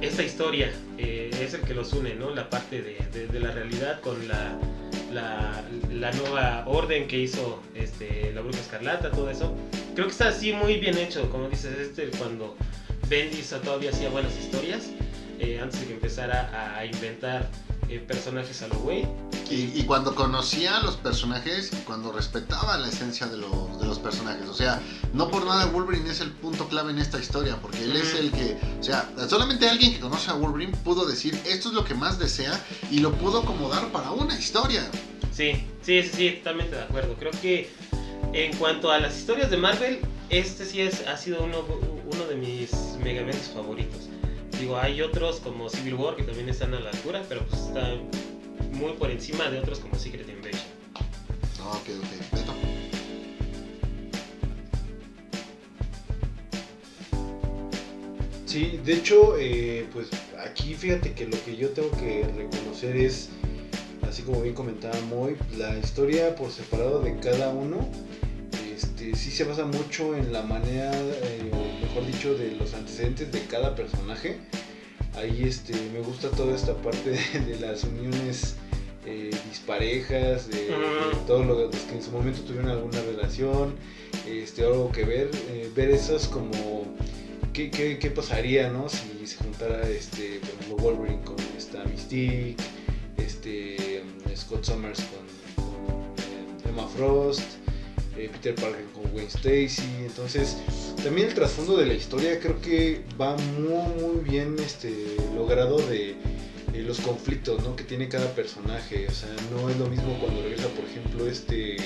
esta 0.00 0.22
historia. 0.22 0.72
eh, 0.98 1.30
es 1.40 1.54
el 1.54 1.60
que 1.62 1.74
los 1.74 1.92
une, 1.92 2.14
¿no? 2.14 2.30
La 2.34 2.48
parte 2.50 2.82
de, 2.82 2.98
de- 3.12 3.26
de 3.28 3.40
la 3.40 3.50
realidad 3.52 4.00
con 4.00 4.26
la, 4.28 4.56
la, 5.12 5.62
la 5.92 6.12
nueva 6.12 6.64
orden 6.66 7.06
que 7.08 7.18
hizo 7.18 7.62
este, 7.74 8.32
la 8.34 8.40
Bruja 8.40 8.58
Escarlata, 8.60 9.10
todo 9.10 9.30
eso. 9.30 9.54
Creo 9.94 10.06
que 10.06 10.12
está 10.12 10.28
así 10.28 10.52
muy 10.52 10.78
bien 10.78 10.96
hecho, 10.98 11.28
como 11.30 11.48
dices, 11.48 11.76
este, 11.78 12.08
cuando 12.18 12.56
Bendis 13.08 13.50
todavía 13.64 13.90
hacía 13.90 14.08
buenas 14.10 14.36
historias, 14.38 14.90
eh, 15.40 15.58
antes 15.62 15.80
de 15.80 15.86
que 15.86 15.92
empezara 15.94 16.76
a 16.76 16.84
inventar 16.84 17.48
eh, 17.88 17.98
personajes 18.06 18.62
a 18.62 18.68
lo 18.68 18.76
güey. 18.80 19.06
Y, 19.50 19.72
y 19.74 19.84
cuando 19.86 20.14
conocía 20.14 20.76
a 20.76 20.82
los 20.82 20.96
personajes 20.96 21.70
y 21.72 21.76
cuando 21.84 22.12
respetaba 22.12 22.76
la 22.76 22.88
esencia 22.88 23.26
de 23.26 23.38
los, 23.38 23.80
de 23.80 23.86
los 23.86 23.98
personajes. 23.98 24.46
O 24.48 24.54
sea, 24.54 24.80
no 25.14 25.30
por 25.30 25.46
nada 25.46 25.66
Wolverine 25.66 26.10
es 26.10 26.20
el 26.20 26.30
punto 26.32 26.68
clave 26.68 26.92
en 26.92 26.98
esta 26.98 27.18
historia, 27.18 27.56
porque 27.62 27.82
él 27.84 27.96
es 27.96 28.14
el 28.14 28.30
que, 28.30 28.58
o 28.78 28.82
sea, 28.82 29.08
solamente 29.28 29.68
alguien 29.68 29.94
que 29.94 30.00
conoce 30.00 30.30
a 30.30 30.34
Wolverine 30.34 30.76
pudo 30.84 31.06
decir 31.06 31.38
esto 31.46 31.68
es 31.68 31.74
lo 31.74 31.84
que 31.84 31.94
más 31.94 32.18
desea 32.18 32.60
y 32.90 32.98
lo 32.98 33.12
pudo 33.12 33.40
acomodar 33.40 33.90
para 33.90 34.10
una 34.10 34.38
historia. 34.38 34.86
Sí, 35.32 35.52
sí, 35.82 36.02
sí, 36.02 36.10
sí, 36.12 36.30
totalmente 36.38 36.76
de 36.76 36.82
acuerdo. 36.82 37.14
Creo 37.18 37.32
que 37.40 37.70
en 38.32 38.54
cuanto 38.56 38.90
a 38.90 38.98
las 38.98 39.16
historias 39.16 39.50
de 39.50 39.56
Marvel, 39.56 40.00
este 40.30 40.66
sí 40.66 40.82
es, 40.82 41.06
ha 41.06 41.16
sido 41.16 41.42
uno, 41.42 41.64
uno 42.12 42.24
de 42.26 42.34
mis 42.34 42.70
megamentos 43.02 43.48
favoritos. 43.54 44.08
Digo, 44.58 44.76
hay 44.76 45.00
otros 45.02 45.38
como 45.40 45.68
Civil 45.68 45.94
War 45.94 46.16
que 46.16 46.24
también 46.24 46.48
están 46.48 46.74
a 46.74 46.80
la 46.80 46.90
altura, 46.90 47.22
pero 47.28 47.46
pues 47.46 47.62
está 47.62 47.94
muy 48.72 48.92
por 48.94 49.10
encima 49.10 49.48
de 49.50 49.60
otros 49.60 49.78
como 49.78 49.94
Secret 49.94 50.28
Invasion. 50.28 50.66
No, 51.58 51.70
ok, 51.70 51.88
ok. 51.98 52.32
Beto. 52.32 52.52
Sí, 58.46 58.80
de 58.84 58.94
hecho, 58.94 59.36
eh, 59.38 59.86
pues 59.92 60.08
aquí 60.38 60.74
fíjate 60.74 61.12
que 61.12 61.26
lo 61.26 61.36
que 61.44 61.56
yo 61.56 61.68
tengo 61.70 61.90
que 61.92 62.26
reconocer 62.36 62.96
es, 62.96 63.28
así 64.08 64.22
como 64.22 64.40
bien 64.40 64.54
comentaba 64.54 64.98
Moy, 65.02 65.36
la 65.56 65.78
historia 65.78 66.34
por 66.34 66.50
separado 66.50 67.00
de 67.02 67.16
cada 67.20 67.50
uno, 67.50 67.88
este, 68.74 69.14
sí 69.14 69.30
se 69.30 69.44
basa 69.44 69.66
mucho 69.66 70.16
en 70.16 70.32
la 70.32 70.42
manera, 70.42 70.90
eh, 70.94 71.50
mejor 71.98 72.12
dicho, 72.12 72.34
de 72.34 72.52
los 72.52 72.74
antecedentes 72.74 73.32
de 73.32 73.40
cada 73.42 73.74
personaje. 73.74 74.36
Ahí 75.14 75.42
este, 75.44 75.74
me 75.92 76.00
gusta 76.00 76.30
toda 76.30 76.54
esta 76.54 76.74
parte 76.74 77.10
de, 77.10 77.40
de 77.46 77.58
las 77.58 77.84
uniones 77.84 78.56
eh, 79.06 79.30
disparejas, 79.48 80.48
de, 80.48 80.66
de 80.66 81.16
todos 81.26 81.46
los, 81.46 81.74
que 81.74 81.94
en 81.94 82.02
su 82.02 82.10
momento 82.10 82.40
tuvieron 82.42 82.68
alguna 82.70 83.00
relación, 83.00 83.74
este, 84.26 84.64
algo 84.64 84.92
que 84.92 85.04
ver, 85.04 85.30
eh, 85.50 85.70
ver 85.74 85.90
esos 85.90 86.28
como 86.28 86.84
qué, 87.52 87.70
qué, 87.70 87.98
qué 87.98 88.10
pasaría, 88.10 88.68
¿no? 88.68 88.88
Si 88.88 89.26
se 89.26 89.36
juntara 89.38 89.88
este, 89.88 90.40
por 90.40 90.50
ejemplo, 90.50 90.76
Wolverine 90.76 91.24
con 91.24 91.36
esta 91.56 91.84
Mystique, 91.84 92.56
este, 93.16 94.02
Scott 94.36 94.64
Summers 94.64 95.00
con, 95.56 95.64
con, 95.64 95.74
eh, 96.18 96.68
Emma 96.68 96.86
Frost, 96.86 97.42
eh, 98.16 98.30
Peter 98.32 98.54
Parker 98.54 98.84
con 98.94 99.10
Gwen 99.12 99.26
Stacy, 99.26 99.82
entonces 100.04 100.58
también 101.02 101.28
el 101.28 101.34
trasfondo 101.34 101.76
de 101.76 101.86
la 101.86 101.94
historia 101.94 102.38
creo 102.40 102.60
que 102.60 103.02
va 103.20 103.36
muy 103.36 104.02
muy 104.02 104.24
bien 104.24 104.56
este, 104.58 104.92
logrado 105.34 105.78
de 105.78 106.16
los 106.82 107.00
conflictos 107.00 107.62
¿no? 107.62 107.76
que 107.76 107.84
tiene 107.84 108.08
cada 108.08 108.32
personaje, 108.34 109.06
o 109.08 109.12
sea, 109.12 109.28
no 109.50 109.68
es 109.68 109.76
lo 109.76 109.86
mismo 109.86 110.18
cuando 110.20 110.42
regresa 110.42 110.68
por 110.68 110.84
ejemplo 110.84 111.26
este 111.26 111.76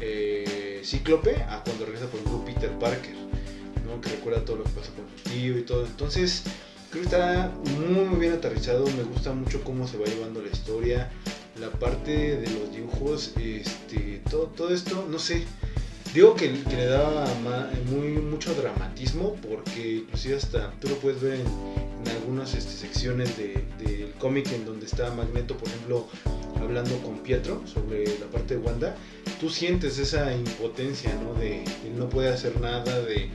eh, 0.00 0.82
Cíclope 0.84 1.36
a 1.48 1.62
cuando 1.64 1.86
regresa 1.86 2.06
por 2.06 2.20
ejemplo 2.20 2.44
Peter 2.44 2.70
Parker, 2.78 3.14
¿no? 3.86 4.00
que 4.00 4.10
recuerda 4.10 4.44
todo 4.44 4.56
lo 4.56 4.64
que 4.64 4.70
pasa 4.70 4.90
con 4.92 5.06
su 5.16 5.30
tío 5.30 5.58
y 5.58 5.62
todo, 5.62 5.86
entonces 5.86 6.42
creo 6.90 7.02
que 7.02 7.08
está 7.08 7.52
muy, 7.78 8.04
muy 8.04 8.20
bien 8.20 8.32
aterrizado, 8.32 8.84
me 8.96 9.04
gusta 9.04 9.32
mucho 9.32 9.62
cómo 9.64 9.88
se 9.88 9.96
va 9.96 10.06
llevando 10.06 10.42
la 10.42 10.48
historia, 10.48 11.10
la 11.58 11.70
parte 11.70 12.36
de 12.36 12.50
los 12.50 12.72
dibujos, 12.72 13.32
este, 13.38 14.20
todo, 14.30 14.46
todo 14.48 14.74
esto, 14.74 15.06
no 15.10 15.18
sé, 15.18 15.44
digo 16.16 16.34
que, 16.34 16.50
le 16.50 16.86
da 16.86 17.26
ma- 17.44 17.70
muy, 17.90 18.08
mucho 18.22 18.54
dramatismo 18.54 19.36
porque 19.48 19.96
inclusive 19.98 20.36
hasta 20.36 20.70
tú 20.80 20.88
lo 20.88 20.96
puedes 20.96 21.20
ver 21.20 21.40
en, 21.40 21.46
algunas 22.20 22.54
este, 22.54 22.72
secciones 22.72 23.36
de- 23.36 23.64
del 23.78 24.12
cómic 24.14 24.50
en 24.52 24.64
donde 24.64 24.86
está 24.86 25.10
Magneto, 25.12 25.56
por 25.56 25.68
ejemplo, 25.68 26.06
hablando 26.60 26.96
con 27.02 27.18
Pietro 27.18 27.62
sobre 27.66 28.04
la 28.18 28.26
parte 28.32 28.56
de 28.56 28.60
Wanda, 28.60 28.94
tú 29.40 29.50
sientes 29.50 29.98
esa 29.98 30.32
impotencia, 30.34 31.12
¿no? 31.22 31.34
De, 31.34 31.64
de 31.82 31.90
no 31.96 32.08
puede 32.08 32.28
hacer 32.28 32.58
nada, 32.60 33.00
de 33.02 33.28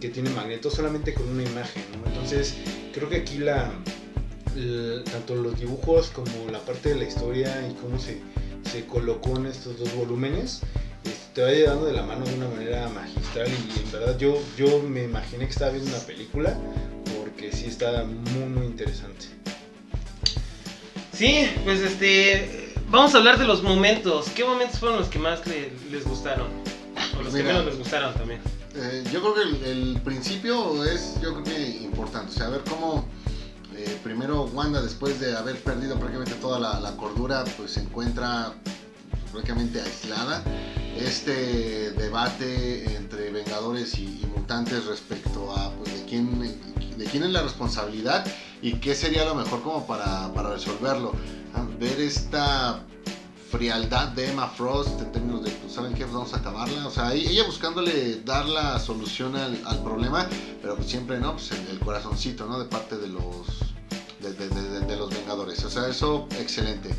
que 0.00 0.08
tiene 0.10 0.28
Magneto 0.30 0.70
solamente 0.70 1.14
con 1.14 1.28
una 1.28 1.42
imagen, 1.44 1.84
¿no? 1.92 2.06
Entonces, 2.10 2.54
creo 2.92 3.08
que 3.08 3.16
aquí 3.18 3.38
la, 3.38 3.72
tanto 5.10 5.34
los 5.36 5.58
dibujos 5.58 6.08
como 6.10 6.50
la 6.50 6.58
parte 6.60 6.90
de 6.90 6.96
la 6.96 7.04
historia 7.04 7.66
y 7.70 7.74
cómo 7.74 7.98
se, 7.98 8.18
se 8.70 8.84
colocó 8.86 9.36
en 9.36 9.46
estos 9.46 9.78
dos 9.78 9.94
volúmenes, 9.94 10.60
te 11.36 11.42
va 11.42 11.50
llevando 11.50 11.84
de 11.84 11.92
la 11.92 12.02
mano 12.02 12.24
de 12.24 12.34
una 12.34 12.48
manera 12.48 12.88
magistral 12.88 13.46
y 13.48 13.78
en 13.84 13.92
verdad 13.92 14.16
yo, 14.18 14.42
yo 14.56 14.80
me 14.82 15.04
imaginé 15.04 15.44
que 15.44 15.50
estaba 15.52 15.70
viendo 15.70 15.90
una 15.94 16.00
película 16.06 16.56
porque 17.18 17.52
sí 17.52 17.66
está 17.66 18.04
muy 18.04 18.44
muy 18.48 18.66
interesante. 18.66 19.26
Sí, 21.12 21.46
pues 21.64 21.80
este. 21.80 22.74
Vamos 22.88 23.14
a 23.14 23.18
hablar 23.18 23.38
de 23.38 23.44
los 23.46 23.62
momentos. 23.62 24.28
¿Qué 24.34 24.44
momentos 24.44 24.78
fueron 24.78 24.98
los 24.98 25.08
que 25.08 25.18
más 25.18 25.46
le- 25.46 25.72
les 25.90 26.04
gustaron? 26.06 26.46
O 27.18 27.22
los 27.22 27.34
que 27.34 27.42
Mira. 27.42 27.52
menos 27.54 27.66
les 27.66 27.78
gustaron 27.78 28.14
también. 28.14 28.40
Eh, 28.74 29.04
yo 29.12 29.20
creo 29.20 29.34
que 29.34 29.42
el, 29.42 29.64
el 29.94 30.00
principio 30.02 30.84
es, 30.84 31.14
yo 31.22 31.32
creo 31.34 31.44
que 31.44 31.68
importante. 31.82 32.32
O 32.32 32.34
sea, 32.34 32.48
ver 32.48 32.62
cómo 32.68 33.06
eh, 33.76 33.98
primero 34.04 34.44
Wanda, 34.44 34.80
después 34.82 35.18
de 35.20 35.36
haber 35.36 35.56
perdido 35.60 35.96
prácticamente 35.98 36.34
toda 36.40 36.58
la, 36.60 36.80
la 36.80 36.96
cordura, 36.96 37.44
pues 37.58 37.72
se 37.72 37.80
encuentra 37.80 38.52
prácticamente 39.32 39.80
aislada. 39.82 40.42
Este 40.98 41.90
debate 41.92 42.96
entre 42.96 43.30
Vengadores 43.30 43.98
y, 43.98 44.04
y 44.22 44.26
mutantes 44.34 44.86
respecto 44.86 45.52
a 45.56 45.70
pues, 45.72 45.92
de, 45.92 46.04
quién, 46.08 46.40
de 46.96 47.04
quién 47.04 47.22
es 47.24 47.30
la 47.30 47.42
responsabilidad 47.42 48.26
y 48.62 48.74
qué 48.74 48.94
sería 48.94 49.24
lo 49.24 49.34
mejor 49.34 49.62
como 49.62 49.86
para, 49.86 50.32
para 50.32 50.50
resolverlo. 50.50 51.12
Ver 51.78 52.00
esta 52.00 52.80
frialdad 53.50 54.08
de 54.08 54.30
Emma 54.30 54.48
Frost 54.48 55.00
en 55.00 55.12
términos 55.12 55.44
de, 55.44 55.50
pues, 55.50 55.72
¿saben 55.74 55.92
qué? 55.92 56.02
Pues 56.04 56.14
vamos 56.14 56.32
a 56.34 56.38
acabarla. 56.38 56.86
O 56.86 56.90
sea, 56.90 57.12
ella 57.14 57.44
buscándole 57.44 58.20
dar 58.24 58.46
la 58.46 58.78
solución 58.80 59.36
al, 59.36 59.60
al 59.66 59.82
problema, 59.82 60.26
pero 60.62 60.76
pues 60.76 60.88
siempre, 60.88 61.18
¿no? 61.20 61.32
Pues 61.34 61.52
el, 61.52 61.66
el 61.68 61.78
corazoncito, 61.78 62.46
¿no? 62.46 62.58
De 62.58 62.64
parte 62.64 62.96
de 62.96 63.08
los, 63.08 63.46
de- 64.22 64.32
de- 64.32 64.48
de- 64.48 64.80
de 64.80 64.96
los 64.96 65.10
Vengadores. 65.10 65.62
O 65.64 65.70
sea, 65.70 65.86
eso, 65.88 66.26
excelente. 66.40 66.90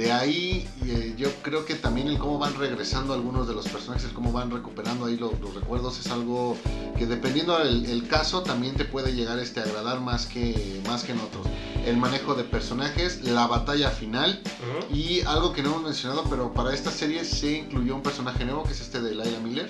De 0.00 0.12
ahí, 0.12 0.66
eh, 0.86 1.12
yo 1.18 1.28
creo 1.42 1.66
que 1.66 1.74
también 1.74 2.08
el 2.08 2.16
cómo 2.16 2.38
van 2.38 2.54
regresando 2.58 3.12
algunos 3.12 3.46
de 3.46 3.52
los 3.52 3.68
personajes, 3.68 4.04
el 4.04 4.12
cómo 4.14 4.32
van 4.32 4.50
recuperando 4.50 5.04
ahí 5.04 5.18
lo- 5.18 5.34
los 5.42 5.54
recuerdos, 5.54 6.00
es 6.00 6.06
algo 6.10 6.56
que 6.96 7.04
dependiendo 7.04 7.58
del 7.58 7.84
el 7.84 8.08
caso 8.08 8.42
también 8.42 8.76
te 8.76 8.86
puede 8.86 9.12
llegar 9.12 9.38
este, 9.38 9.60
a 9.60 9.64
agradar 9.64 10.00
más 10.00 10.24
que, 10.24 10.80
más 10.86 11.04
que 11.04 11.12
en 11.12 11.20
otros. 11.20 11.46
El 11.84 11.98
manejo 11.98 12.34
de 12.34 12.44
personajes, 12.44 13.20
la 13.24 13.46
batalla 13.46 13.90
final, 13.90 14.42
y 14.90 15.20
algo 15.26 15.52
que 15.52 15.62
no 15.62 15.68
hemos 15.72 15.82
mencionado, 15.82 16.24
pero 16.30 16.54
para 16.54 16.72
esta 16.72 16.90
serie 16.90 17.22
se 17.26 17.58
incluyó 17.58 17.94
un 17.94 18.02
personaje 18.02 18.46
nuevo, 18.46 18.64
que 18.64 18.72
es 18.72 18.80
este 18.80 19.02
de 19.02 19.14
Laila 19.14 19.38
Miller, 19.40 19.68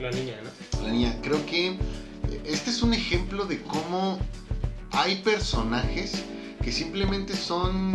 La 0.00 0.10
niña, 0.10 0.36
¿no? 0.42 0.82
la 0.86 0.90
niña. 0.90 1.18
Creo 1.22 1.44
que 1.44 1.76
este 2.46 2.70
es 2.70 2.80
un 2.82 2.94
ejemplo 2.94 3.44
de 3.44 3.60
cómo 3.60 4.18
hay 4.92 5.16
personajes 5.16 6.22
que 6.64 6.72
simplemente 6.72 7.36
son 7.36 7.92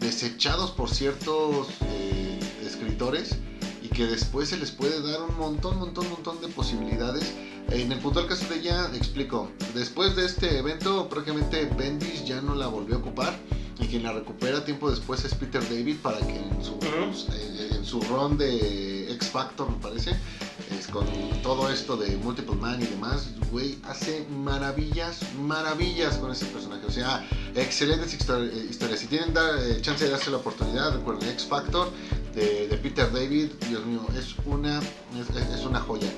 desechados 0.00 0.70
por 0.72 0.90
ciertos 0.90 1.68
eh, 1.82 2.38
escritores 2.64 3.36
y 3.82 3.88
que 3.88 4.06
después 4.06 4.48
se 4.48 4.56
les 4.56 4.70
puede 4.70 5.00
dar 5.02 5.22
un 5.22 5.36
montón, 5.38 5.78
montón, 5.78 6.08
montón 6.10 6.40
de 6.40 6.48
posibilidades. 6.48 7.32
En 7.70 7.90
el 7.90 7.98
puntual 7.98 8.26
caso 8.26 8.46
de 8.48 8.60
ella, 8.60 8.90
explico, 8.94 9.50
después 9.74 10.14
de 10.14 10.24
este 10.26 10.58
evento 10.58 11.08
prácticamente 11.08 11.64
Bendis 11.76 12.24
ya 12.24 12.40
no 12.40 12.54
la 12.54 12.68
volvió 12.68 12.96
a 12.96 12.98
ocupar 12.98 13.36
y 13.78 13.86
quien 13.86 14.04
la 14.04 14.12
recupera 14.12 14.64
tiempo 14.64 14.88
después 14.90 15.24
es 15.24 15.34
Peter 15.34 15.62
David 15.62 15.96
para 16.02 16.18
que 16.18 16.36
en 16.36 16.64
su, 16.64 16.74
Ujú. 16.74 17.32
eh, 17.32 17.70
en 17.72 17.84
su 17.84 18.00
run 18.02 18.38
de 18.38 19.12
X 19.14 19.28
Factor 19.30 19.68
me 19.70 19.76
parece, 19.78 20.12
es 20.78 20.86
con 20.88 21.06
todo 21.42 21.70
esto 21.70 21.96
de 21.96 22.16
Multiple 22.16 22.56
Man 22.56 22.82
y 22.82 22.86
demás, 22.86 23.30
güey, 23.50 23.78
hace 23.84 24.26
maravillas, 24.30 25.20
maravillas 25.40 26.16
con 26.18 26.30
ese 26.30 26.46
personaje. 26.46 26.84
O 26.86 26.90
sea, 26.90 27.26
excelentes 27.54 28.12
eh, 28.12 28.66
historias. 28.68 29.00
Si 29.00 29.06
tienen 29.06 29.32
dar, 29.32 29.58
eh, 29.58 29.80
chance 29.80 30.04
de 30.04 30.10
darse 30.10 30.30
la 30.30 30.38
oportunidad, 30.38 30.94
recuerden 30.94 31.30
X 31.30 31.44
Factor 31.44 31.90
de, 32.34 32.78
Peter 32.82 33.10
David, 33.10 33.52
Dios 33.68 33.84
mío, 33.86 34.06
es 34.16 34.34
una, 34.44 34.80
es 35.54 35.64
una 35.64 35.80
joya. 35.80 36.08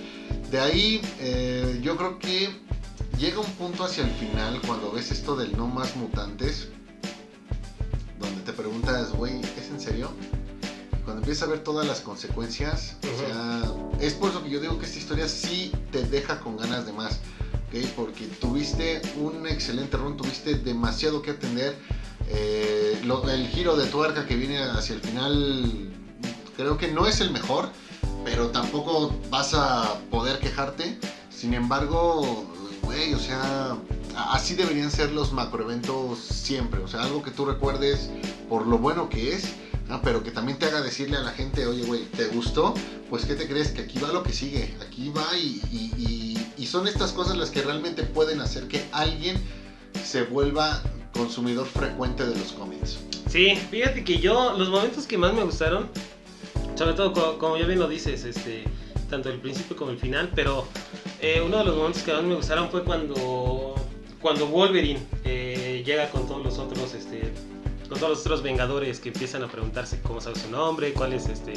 De 0.51 0.59
ahí, 0.59 1.01
eh, 1.21 1.81
yo 1.83 1.97
creo 1.97 2.19
que 2.19 2.51
llega 3.19 3.39
un 3.39 3.53
punto 3.53 3.85
hacia 3.85 4.05
el 4.05 4.11
final 4.11 4.61
cuando 4.67 4.91
ves 4.93 5.11
esto 5.11 5.37
del 5.37 5.57
no 5.57 5.67
más 5.69 5.95
mutantes, 5.97 6.69
donde 8.19 8.43
te 8.43 8.53
preguntas, 8.53 9.13
güey, 9.13 9.41
¿es 9.41 9.71
en 9.71 9.81
serio? 9.81 10.11
Cuando 11.09 11.23
empiezas 11.23 11.49
a 11.49 11.51
ver 11.51 11.61
todas 11.65 11.87
las 11.87 12.01
consecuencias, 12.01 12.97
o 13.03 13.19
sea, 13.19 13.63
es 13.99 14.13
por 14.13 14.29
eso 14.29 14.43
que 14.43 14.51
yo 14.51 14.61
digo 14.61 14.79
que 14.79 14.85
esta 14.85 14.99
historia 14.99 15.27
sí 15.27 15.73
te 15.91 16.03
deja 16.03 16.39
con 16.39 16.59
ganas 16.59 16.85
de 16.85 16.93
más, 16.93 17.21
¿ok? 17.71 17.83
Porque 17.97 18.27
tuviste 18.27 19.01
un 19.17 19.47
excelente 19.47 19.97
run, 19.97 20.19
tuviste 20.19 20.57
demasiado 20.57 21.23
que 21.23 21.31
atender. 21.31 21.75
eh, 22.31 23.01
lo- 23.07 23.27
el 23.31 23.49
giro 23.49 23.75
de 23.75 23.87
tuerca 23.87 24.27
que 24.27 24.37
viene 24.37 24.59
hacia 24.59 24.97
el 24.97 25.01
final, 25.01 25.89
creo 26.59 26.77
que 26.77 26.89
no 26.89 27.07
es 27.07 27.23
el 27.23 27.31
mejor, 27.31 27.71
pero 28.23 28.49
tampoco 28.49 29.17
vas 29.31 29.55
a 29.55 29.95
poder 30.11 30.39
quejarte. 30.39 30.99
Sin 31.35 31.55
embargo, 31.55 32.45
güey, 32.83 33.15
o 33.15 33.19
sea, 33.19 33.79
así 34.15 34.55
deberían 34.55 34.91
ser 34.91 35.11
los 35.13 35.33
macroeventos 35.33 36.19
siempre. 36.19 36.81
O 36.83 36.89
sea, 36.89 37.01
algo 37.03 37.23
que 37.23 37.31
tú 37.31 37.47
recuerdes 37.47 38.11
por 38.49 38.67
lo 38.67 38.79
bueno 38.79 39.09
que 39.09 39.35
es, 39.35 39.45
pero 40.03 40.23
que 40.23 40.31
también 40.31 40.59
te 40.59 40.67
haga 40.67 40.83
decirle 40.83 41.17
a 41.17 41.21
la 41.21 41.31
gente, 41.33 41.67
oye, 41.67 41.83
güey, 41.85 42.05
¿te 42.05 42.27
gustó? 42.27 42.75
Pues, 43.09 43.25
¿qué 43.25 43.35
te 43.35 43.49
crees? 43.49 43.69
Que 43.69 43.83
aquí 43.83 43.99
va 43.99 44.13
lo 44.13 44.23
que 44.23 44.33
sigue. 44.33 44.75
Aquí 44.87 45.11
va 45.11 45.27
y, 45.37 46.37
son 46.67 46.87
estas 46.87 47.13
cosas 47.13 47.39
las 47.39 47.51
que 47.51 47.63
realmente 47.63 48.03
pueden 48.03 48.41
hacer 48.43 48.69
que 48.69 48.85
alguien 48.93 49.39
se 50.05 50.25
vuelva 50.25 50.83
consumidor 51.15 51.67
frecuente 51.67 52.27
de 52.27 52.39
los 52.39 52.53
cómics. 52.53 52.99
Sí, 53.31 53.57
fíjate 53.71 54.05
que 54.05 54.19
yo, 54.19 54.53
los 54.59 54.69
momentos 54.69 55.07
que 55.07 55.17
más 55.17 55.33
me 55.33 55.43
gustaron, 55.45 55.89
sobre 56.75 56.93
todo 56.93 57.15
co- 57.15 57.39
como 57.39 57.57
ya 57.57 57.65
bien 57.67 57.79
lo 57.79 57.89
dices, 57.89 58.25
este, 58.25 58.65
tanto 59.09 59.31
el 59.31 59.41
principio 59.41 59.77
como 59.77 59.93
el 59.93 59.99
final, 59.99 60.31
pero 60.35 60.67
eh, 61.23 61.41
uno 61.45 61.57
de 61.57 61.65
los 61.65 61.75
momentos 61.77 62.03
que 62.03 62.13
más 62.13 62.23
me 62.23 62.35
gustaron 62.35 62.69
fue 62.69 62.85
cuando, 62.85 63.75
cuando 64.21 64.47
Wolverine 64.49 65.01
eh, 65.25 65.83
llega 65.87 66.11
con 66.11 66.27
todos 66.27 66.45
los 66.45 66.59
otros, 66.59 66.93
este, 66.93 67.33
con 67.89 67.99
todos 67.99 68.11
los 68.11 68.21
otros 68.21 68.43
Vengadores 68.43 69.01
que 69.01 69.09
empiezan 69.09 69.43
a 69.43 69.49
preguntarse 69.49 70.01
cómo 70.03 70.21
sabe 70.21 70.39
su 70.39 70.51
nombre, 70.51 70.93
cuál 70.93 71.13
es 71.15 71.27
este, 71.29 71.55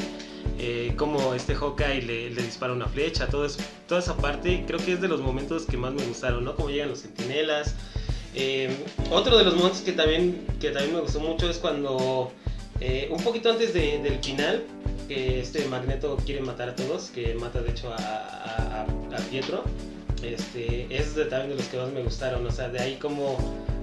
eh, 0.59 0.93
cómo 0.97 1.33
este 1.33 1.55
Hawkeye 1.55 2.01
le, 2.01 2.29
le 2.29 2.41
dispara 2.41 2.73
una 2.73 2.87
flecha, 2.87 3.27
todo 3.27 3.45
eso, 3.45 3.59
toda 3.87 3.99
esa 3.99 4.15
parte, 4.17 4.63
creo 4.65 4.79
que 4.79 4.93
es 4.93 5.01
de 5.01 5.07
los 5.07 5.21
momentos 5.21 5.65
que 5.65 5.77
más 5.77 5.93
me 5.93 6.03
gustaron, 6.03 6.43
¿no? 6.45 6.55
Cómo 6.55 6.69
llegan 6.69 6.89
los 6.89 6.99
sentinelas. 6.99 7.75
Eh, 8.33 8.73
otro 9.11 9.37
de 9.37 9.43
los 9.43 9.55
momentos 9.55 9.81
que 9.81 9.91
también, 9.91 10.45
que 10.59 10.69
también 10.71 10.95
me 10.95 11.01
gustó 11.01 11.19
mucho 11.19 11.49
es 11.49 11.57
cuando, 11.57 12.31
eh, 12.79 13.09
un 13.11 13.21
poquito 13.23 13.49
antes 13.51 13.73
de- 13.73 13.99
del 14.01 14.19
final, 14.23 14.63
este 15.09 15.65
Magneto 15.67 16.15
quiere 16.25 16.39
matar 16.41 16.69
a 16.69 16.75
todos, 16.75 17.09
que 17.13 17.33
mata 17.35 17.61
de 17.61 17.71
hecho 17.71 17.91
a, 17.93 18.85
Pietro, 19.29 19.63
este, 20.23 20.87
es 20.89 21.13
también 21.29 21.49
de 21.49 21.55
los 21.55 21.65
que 21.65 21.77
más 21.77 21.91
me 21.91 22.01
gustaron, 22.01 22.45
o 22.47 22.51
sea, 22.51 22.69
de 22.69 22.79
ahí 22.79 22.95
como 22.95 23.37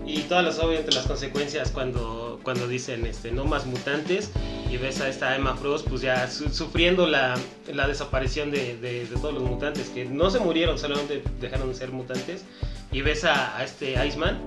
y 0.09 0.23
todas 0.23 0.45
las 0.45 0.59
obviamente 0.59 0.91
las 0.93 1.07
consecuencias 1.07 1.71
cuando, 1.71 2.41
cuando 2.43 2.67
dicen 2.67 3.05
este 3.07 3.31
no 3.31 3.45
más 3.45 3.67
mutantes 3.67 4.31
y 4.71 4.77
ves 4.79 5.01
a 5.01 5.09
esta 5.09 5.37
Emma 5.37 5.55
Frost 5.57 5.87
pues 5.89 6.01
ya 6.01 6.31
su- 6.31 6.49
sufriendo 6.49 7.07
la, 7.07 7.39
la 7.73 7.87
desaparición 7.87 8.51
de, 8.51 8.77
de- 8.79 9.05
de 9.07 9.17
todos 9.17 9.35
los 9.35 9.43
mutantes 9.43 9.89
que 9.91 10.05
no 10.07 10.31
se 10.31 10.39
murieron 10.41 10.79
solamente 10.79 11.23
dejaron 11.41 11.69
de 11.69 11.75
ser 11.75 11.91
mutantes 11.93 12.45
y 12.91 13.03
ves 13.03 13.25
a, 13.25 13.57
a 13.59 13.65
este 13.65 13.95
Iceman 14.07 14.41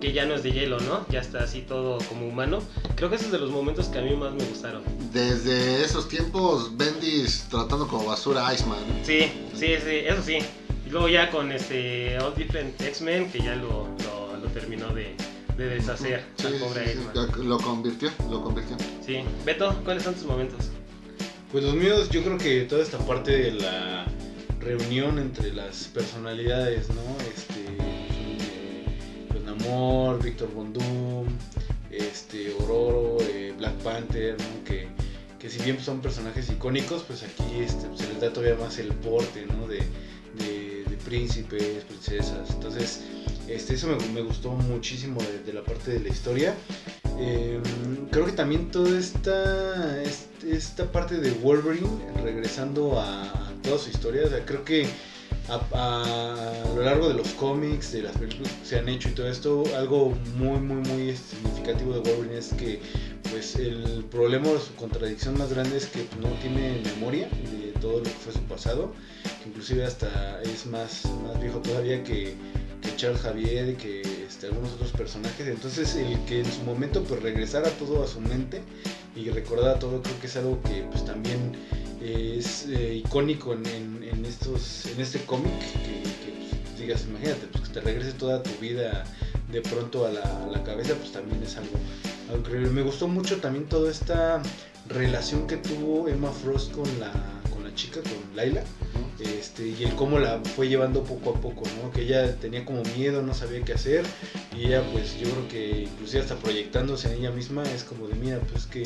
que 0.00 0.12
ya 0.12 0.24
no 0.24 0.34
es 0.34 0.42
de 0.42 0.50
hielo 0.52 0.80
no 0.80 1.06
ya 1.10 1.20
está 1.20 1.44
así 1.44 1.60
todo 1.60 1.98
como 2.08 2.26
humano. 2.26 2.60
Creo 2.96 3.08
que 3.08 3.14
ese 3.16 3.26
es 3.26 3.32
de 3.32 3.38
los 3.38 3.50
momentos 3.50 3.86
que 3.86 3.98
a 3.98 4.02
mí 4.02 4.16
más 4.16 4.32
me 4.32 4.42
gustaron. 4.44 4.82
Desde 5.12 5.84
esos 5.84 6.08
tiempos, 6.08 6.76
Bendis 6.76 7.46
tratando 7.48 7.86
como 7.86 8.06
basura 8.06 8.48
a 8.48 8.52
Iceman. 8.52 8.80
sí 9.04 9.30
sí 9.54 9.76
sí 9.84 9.96
eso 10.06 10.22
sí. 10.24 10.38
Y 10.86 10.90
luego 10.90 11.08
ya 11.08 11.30
con 11.30 11.52
este 11.52 12.18
All 12.18 12.34
Different 12.34 12.80
X-Men 12.80 13.30
que 13.30 13.38
ya 13.38 13.54
lo, 13.54 13.86
lo, 14.04 14.21
lo 14.42 14.48
terminó 14.48 14.92
de, 14.94 15.14
de 15.56 15.66
deshacer 15.66 16.24
Sí, 16.36 16.46
al 16.46 16.54
pobre 16.54 16.92
sí, 16.92 16.98
Lo 17.44 17.58
convirtió, 17.58 18.10
lo 18.30 18.42
convirtió. 18.42 18.76
Sí, 19.04 19.20
Beto, 19.44 19.80
¿cuáles 19.84 20.02
son 20.02 20.14
tus 20.14 20.24
momentos? 20.24 20.70
Pues 21.50 21.64
los 21.64 21.74
míos, 21.74 22.08
yo 22.10 22.22
creo 22.22 22.38
que 22.38 22.62
toda 22.62 22.82
esta 22.82 22.98
parte 22.98 23.30
de 23.30 23.50
la 23.52 24.06
reunión 24.60 25.18
entre 25.18 25.52
las 25.52 25.84
personalidades, 25.88 26.88
¿no? 26.88 27.02
Este, 27.34 27.66
son, 27.66 28.38
eh, 28.40 29.26
pues 29.28 29.42
Namor, 29.44 30.22
Víctor 30.22 30.50
Von 30.54 30.72
Doom, 30.72 31.26
este, 31.90 32.54
Ororo, 32.54 33.18
eh, 33.20 33.52
Black 33.58 33.74
Panther, 33.82 34.36
¿no? 34.38 34.64
Que, 34.64 34.88
que 35.38 35.50
si 35.50 35.62
bien 35.62 35.78
son 35.78 36.00
personajes 36.00 36.48
icónicos, 36.48 37.02
pues 37.02 37.22
aquí 37.22 37.44
este, 37.60 37.86
se 37.96 38.08
les 38.08 38.20
da 38.20 38.32
todavía 38.32 38.56
más 38.56 38.78
el 38.78 38.88
porte, 38.88 39.44
¿no? 39.46 39.66
De, 39.66 39.82
de, 40.38 40.84
de 40.88 40.96
príncipes, 41.04 41.84
princesas. 41.84 42.48
Entonces, 42.50 43.02
este, 43.54 43.74
eso 43.74 43.88
me, 44.12 44.22
gustó 44.22 44.50
muchísimo 44.52 45.20
de, 45.44 45.52
la 45.52 45.62
parte 45.62 45.92
de 45.92 46.00
la 46.00 46.08
historia. 46.08 46.54
Eh, 47.18 47.60
creo 48.10 48.26
que 48.26 48.32
también 48.32 48.70
toda 48.70 48.98
esta, 48.98 50.02
est- 50.02 50.44
esta 50.44 50.90
parte 50.90 51.16
de 51.18 51.30
Wolverine 51.32 51.88
regresando 52.22 52.98
a, 53.00 53.52
toda 53.62 53.78
su 53.78 53.90
historia, 53.90 54.22
o 54.24 54.28
sea, 54.28 54.44
creo 54.44 54.64
que 54.64 54.86
a, 55.48 56.52
lo 56.74 56.82
largo 56.82 57.08
de 57.08 57.14
los 57.14 57.28
cómics, 57.28 57.92
de 57.92 58.02
las 58.02 58.16
películas 58.16 58.52
que 58.52 58.66
se 58.66 58.78
han 58.78 58.88
hecho 58.88 59.08
y 59.08 59.12
todo 59.12 59.28
esto, 59.28 59.64
algo 59.76 60.16
muy, 60.36 60.58
muy, 60.58 60.88
muy 60.88 61.16
significativo 61.16 61.92
de 61.94 62.00
Wolverine 62.00 62.38
es 62.38 62.52
que 62.54 62.80
pues 63.30 63.56
el 63.56 64.04
problema 64.10 64.48
o 64.48 64.58
su 64.58 64.74
contradicción 64.74 65.38
más 65.38 65.52
grande 65.52 65.76
es 65.76 65.86
que 65.86 66.06
no 66.20 66.28
tiene 66.40 66.82
memoria 66.94 67.28
de 67.28 67.72
todo 67.80 67.98
lo 67.98 68.04
que 68.04 68.10
fue 68.10 68.32
su 68.32 68.40
pasado, 68.40 68.92
que 69.42 69.48
inclusive 69.48 69.84
hasta 69.84 70.42
es 70.42 70.66
más, 70.66 71.06
más 71.24 71.40
viejo 71.40 71.58
todavía 71.60 72.04
que, 72.04 72.34
que 72.82 72.94
Charles 72.96 73.20
Javier 73.20 73.70
y 73.70 73.74
que 73.74 74.02
este, 74.26 74.46
algunos 74.48 74.72
otros 74.72 74.90
personajes. 74.92 75.46
Entonces 75.46 75.94
el 75.94 76.18
que 76.26 76.40
en 76.40 76.52
su 76.52 76.62
momento 76.62 77.02
pues 77.04 77.22
regresara 77.22 77.70
todo 77.70 78.02
a 78.02 78.06
su 78.06 78.20
mente 78.20 78.62
y 79.16 79.30
recordara 79.30 79.78
todo 79.78 80.02
creo 80.02 80.20
que 80.20 80.26
es 80.26 80.36
algo 80.36 80.60
que 80.62 80.84
pues 80.90 81.04
también 81.04 81.52
es 82.02 82.66
eh, 82.68 82.96
icónico 82.96 83.52
en, 83.54 84.24
estos 84.26 84.86
en 84.86 85.00
este 85.00 85.20
cómic 85.24 85.52
pues, 85.52 86.80
digas 86.80 87.04
imagínate 87.08 87.46
pues 87.52 87.68
que 87.68 87.74
te 87.74 87.80
regrese 87.80 88.12
toda 88.12 88.42
tu 88.42 88.50
vida 88.60 89.04
de 89.52 89.60
pronto 89.60 90.06
a 90.06 90.10
la, 90.10 90.64
cabeza 90.64 90.94
pues 90.94 91.12
también 91.12 91.42
es 91.42 91.56
algo, 91.56 91.78
increíble. 92.36 92.70
Me 92.70 92.82
gustó 92.82 93.06
mucho 93.06 93.38
también 93.38 93.66
toda 93.66 93.90
esta 93.90 94.42
relación 94.88 95.46
que 95.46 95.58
tuvo 95.58 96.08
Emma 96.08 96.30
Frost 96.30 96.72
con 96.72 96.88
la, 96.98 97.12
chica, 97.74 98.00
con 98.02 98.36
Laila 98.36 98.62
¿no? 98.94 99.24
este, 99.24 99.68
y 99.68 99.84
el 99.84 99.94
cómo 99.94 100.18
la 100.18 100.40
fue 100.56 100.68
llevando 100.68 101.02
poco 101.04 101.30
a 101.30 101.40
poco, 101.40 101.62
¿no? 101.82 101.90
Que 101.90 102.02
ella 102.02 102.34
tenía 102.36 102.64
como 102.64 102.82
miedo, 102.96 103.22
no 103.22 103.34
sabía 103.34 103.62
qué 103.64 103.72
hacer, 103.74 104.04
y 104.56 104.66
ella 104.66 104.82
pues 104.92 105.18
yo 105.18 105.28
creo 105.30 105.48
que 105.48 105.82
inclusive 105.82 106.22
hasta 106.22 106.36
proyectándose 106.36 107.08
en 107.08 107.20
ella 107.20 107.30
misma 107.30 107.62
es 107.64 107.84
como 107.84 108.08
de, 108.08 108.14
mira, 108.14 108.38
pues 108.50 108.66
que 108.66 108.82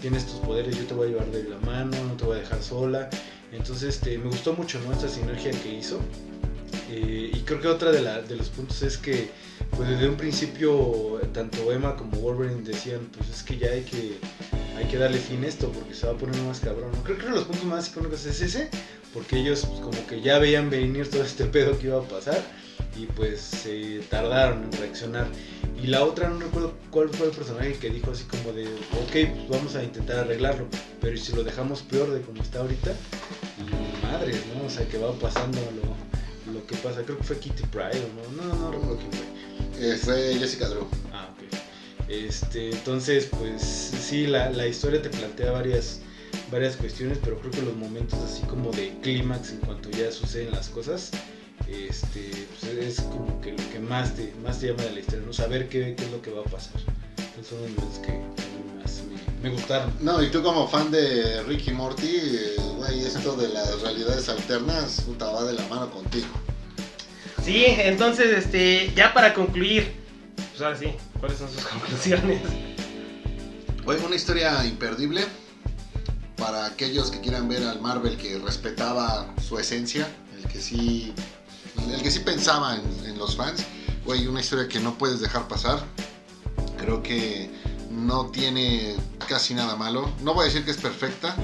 tienes 0.00 0.26
tus 0.26 0.36
poderes, 0.40 0.76
yo 0.78 0.84
te 0.86 0.94
voy 0.94 1.08
a 1.08 1.10
llevar 1.10 1.30
de 1.30 1.44
la 1.44 1.58
mano, 1.58 1.96
no 2.06 2.14
te 2.14 2.24
voy 2.24 2.36
a 2.38 2.40
dejar 2.40 2.62
sola, 2.62 3.10
entonces 3.52 3.96
este, 3.96 4.16
me 4.18 4.28
gustó 4.28 4.52
mucho, 4.54 4.80
¿no? 4.86 4.92
Esta 4.92 5.08
sinergia 5.08 5.50
que 5.50 5.74
hizo, 5.74 5.98
Eh, 6.92 7.30
y 7.32 7.38
creo 7.40 7.60
que 7.60 7.68
otra 7.68 7.92
de, 7.92 8.00
la- 8.02 8.20
de 8.20 8.34
los 8.36 8.48
puntos 8.48 8.82
es 8.82 8.96
que 8.98 9.28
pues 9.76 9.88
desde 9.88 10.08
un 10.08 10.16
principio 10.16 11.20
tanto 11.32 11.70
Emma 11.72 11.94
como 11.96 12.18
Wolverine 12.18 12.62
decían, 12.62 13.08
pues 13.16 13.30
es 13.30 13.42
que 13.44 13.56
ya 13.58 13.68
hay 13.70 13.82
que, 13.82 14.16
hay 14.80 14.86
que 14.86 14.96
darle 14.96 15.18
fin 15.18 15.44
a 15.44 15.46
esto 15.46 15.70
porque 15.70 15.94
se 15.94 16.06
va 16.06 16.14
a 16.14 16.16
poner 16.16 16.40
más 16.42 16.60
cabrón, 16.60 16.90
¿no? 16.92 17.02
Creo 17.02 17.18
que 17.18 17.26
uno 17.26 17.34
de 17.34 17.40
los 17.40 17.48
puntos 17.48 17.66
más 17.66 17.88
icónicos 17.88 18.24
es 18.24 18.40
ese, 18.40 18.70
porque 19.12 19.38
ellos 19.38 19.66
pues, 19.66 19.80
como 19.80 20.06
que 20.06 20.22
ya 20.22 20.38
veían 20.38 20.70
venir 20.70 21.08
todo 21.10 21.22
este 21.22 21.44
pedo 21.54 21.78
que 21.78 21.88
iba 21.88 21.98
a 21.98 22.02
pasar 22.02 22.42
y 22.96 23.04
pues 23.06 23.40
se 23.40 24.00
tardaron 24.08 24.64
en 24.64 24.72
reaccionar. 24.72 25.26
Y 25.82 25.86
la 25.86 26.04
otra, 26.04 26.30
no 26.30 26.40
recuerdo 26.40 26.74
cuál 26.90 27.10
fue 27.10 27.26
el 27.26 27.32
personaje 27.32 27.74
que 27.74 27.90
dijo 27.90 28.10
así 28.10 28.24
como 28.24 28.52
de, 28.52 28.64
ok, 28.64 29.12
pues 29.34 29.48
vamos 29.50 29.76
a 29.76 29.82
intentar 29.82 30.20
arreglarlo, 30.20 30.66
pero 31.00 31.14
¿y 31.14 31.18
si 31.18 31.34
lo 31.34 31.44
dejamos 31.44 31.82
peor 31.82 32.10
de 32.10 32.22
como 32.22 32.42
está 32.42 32.60
ahorita? 32.60 32.92
Y 33.58 34.06
madres, 34.06 34.42
¿no? 34.54 34.66
O 34.66 34.70
sea, 34.70 34.86
que 34.88 34.96
va 34.96 35.12
pasando 35.12 35.58
lo, 35.60 36.52
lo 36.52 36.66
que 36.66 36.76
pasa. 36.76 37.02
Creo 37.02 37.18
que 37.18 37.24
fue 37.24 37.38
Kitty 37.38 37.64
Pryde, 37.64 38.00
¿o 38.00 38.36
¿no? 38.36 38.44
No, 38.44 38.54
no 38.54 38.72
recuerdo 38.72 38.98
quién 38.98 39.12
fue. 39.12 39.90
Eh, 39.92 39.96
fue 39.96 40.38
Jessica 40.38 40.68
Drew. 40.68 40.86
Ah. 41.12 41.28
Este, 42.10 42.70
entonces, 42.70 43.28
pues 43.38 43.62
sí, 43.62 44.26
la, 44.26 44.50
la 44.50 44.66
historia 44.66 45.00
te 45.00 45.10
plantea 45.10 45.52
varias, 45.52 46.00
varias 46.50 46.74
cuestiones, 46.74 47.18
pero 47.22 47.38
creo 47.38 47.52
que 47.52 47.62
los 47.62 47.76
momentos 47.76 48.18
así 48.18 48.42
como 48.42 48.72
de 48.72 48.92
clímax 49.00 49.50
en 49.50 49.58
cuanto 49.58 49.90
ya 49.90 50.10
suceden 50.10 50.50
las 50.50 50.68
cosas, 50.70 51.12
este, 51.68 52.32
pues 52.58 52.72
es 52.72 53.00
como 53.02 53.40
que 53.40 53.52
lo 53.52 53.70
que 53.70 53.78
más 53.78 54.16
te, 54.16 54.32
más 54.42 54.58
te 54.58 54.66
llama 54.66 54.82
de 54.82 54.92
la 54.92 55.00
historia, 55.00 55.24
no 55.24 55.32
saber 55.32 55.68
qué, 55.68 55.94
qué 55.96 56.04
es 56.04 56.10
lo 56.10 56.20
que 56.20 56.32
va 56.32 56.40
a 56.40 56.44
pasar. 56.44 56.80
Entonces 57.16 57.46
son 57.46 57.62
los 57.62 57.70
momentos 57.70 57.98
que 58.00 58.12
más 58.82 59.02
me, 59.42 59.48
me 59.48 59.54
gustaron. 59.54 59.94
No, 60.00 60.20
y 60.20 60.30
tú 60.30 60.42
como 60.42 60.66
fan 60.66 60.90
de 60.90 61.44
Ricky 61.44 61.70
Morty, 61.70 62.18
güey, 62.76 63.04
esto 63.04 63.36
de 63.36 63.50
las 63.50 63.82
realidades 63.82 64.28
alternas, 64.28 65.02
puta, 65.02 65.30
va 65.30 65.44
de 65.44 65.52
la 65.52 65.64
mano 65.68 65.88
contigo. 65.90 66.26
Sí, 67.44 67.64
entonces, 67.66 68.36
este, 68.36 68.92
ya 68.96 69.14
para 69.14 69.32
concluir, 69.32 69.99
pues 70.60 70.66
ahora 70.66 70.78
sí, 70.78 70.96
¿cuáles 71.18 71.38
son 71.38 71.48
sus 71.48 71.64
conclusiones? 71.66 72.42
Güey, 73.82 74.04
una 74.04 74.14
historia 74.14 74.62
imperdible 74.66 75.24
para 76.36 76.66
aquellos 76.66 77.10
que 77.10 77.18
quieran 77.20 77.48
ver 77.48 77.62
al 77.62 77.80
Marvel 77.80 78.18
que 78.18 78.38
respetaba 78.38 79.34
su 79.40 79.58
esencia, 79.58 80.06
el 80.36 80.46
que 80.48 80.60
sí, 80.60 81.14
el 81.90 82.02
que 82.02 82.10
sí 82.10 82.18
pensaba 82.18 82.76
en, 82.76 83.18
los 83.18 83.36
fans. 83.36 83.64
Güey, 84.04 84.26
una 84.26 84.40
historia 84.40 84.68
que 84.68 84.80
no 84.80 84.98
puedes 84.98 85.20
dejar 85.20 85.48
pasar. 85.48 85.82
Creo 86.76 87.02
que 87.02 87.50
no 87.90 88.26
tiene 88.26 88.96
casi 89.28 89.54
nada 89.54 89.76
malo. 89.76 90.12
No 90.22 90.34
voy 90.34 90.42
a 90.42 90.46
decir 90.48 90.62
que 90.66 90.72
es 90.72 90.76
perfecta, 90.76 91.34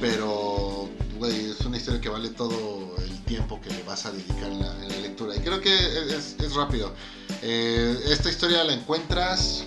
pero 0.00 0.88
es 1.26 1.60
una 1.60 1.76
historia 1.76 2.00
que 2.00 2.08
vale 2.08 2.30
todo 2.30 2.94
el 3.04 3.11
tiempo 3.32 3.58
que 3.62 3.70
le 3.70 3.82
vas 3.84 4.04
a 4.04 4.12
dedicar 4.12 4.52
en 4.52 4.60
la, 4.60 4.70
en 4.82 4.88
la 4.90 4.98
lectura. 4.98 5.34
Y 5.34 5.40
creo 5.40 5.58
que 5.58 5.74
es, 5.74 6.36
es 6.38 6.54
rápido. 6.54 6.92
Eh, 7.40 7.98
esta 8.10 8.28
historia 8.28 8.62
la 8.62 8.74
encuentras 8.74 9.64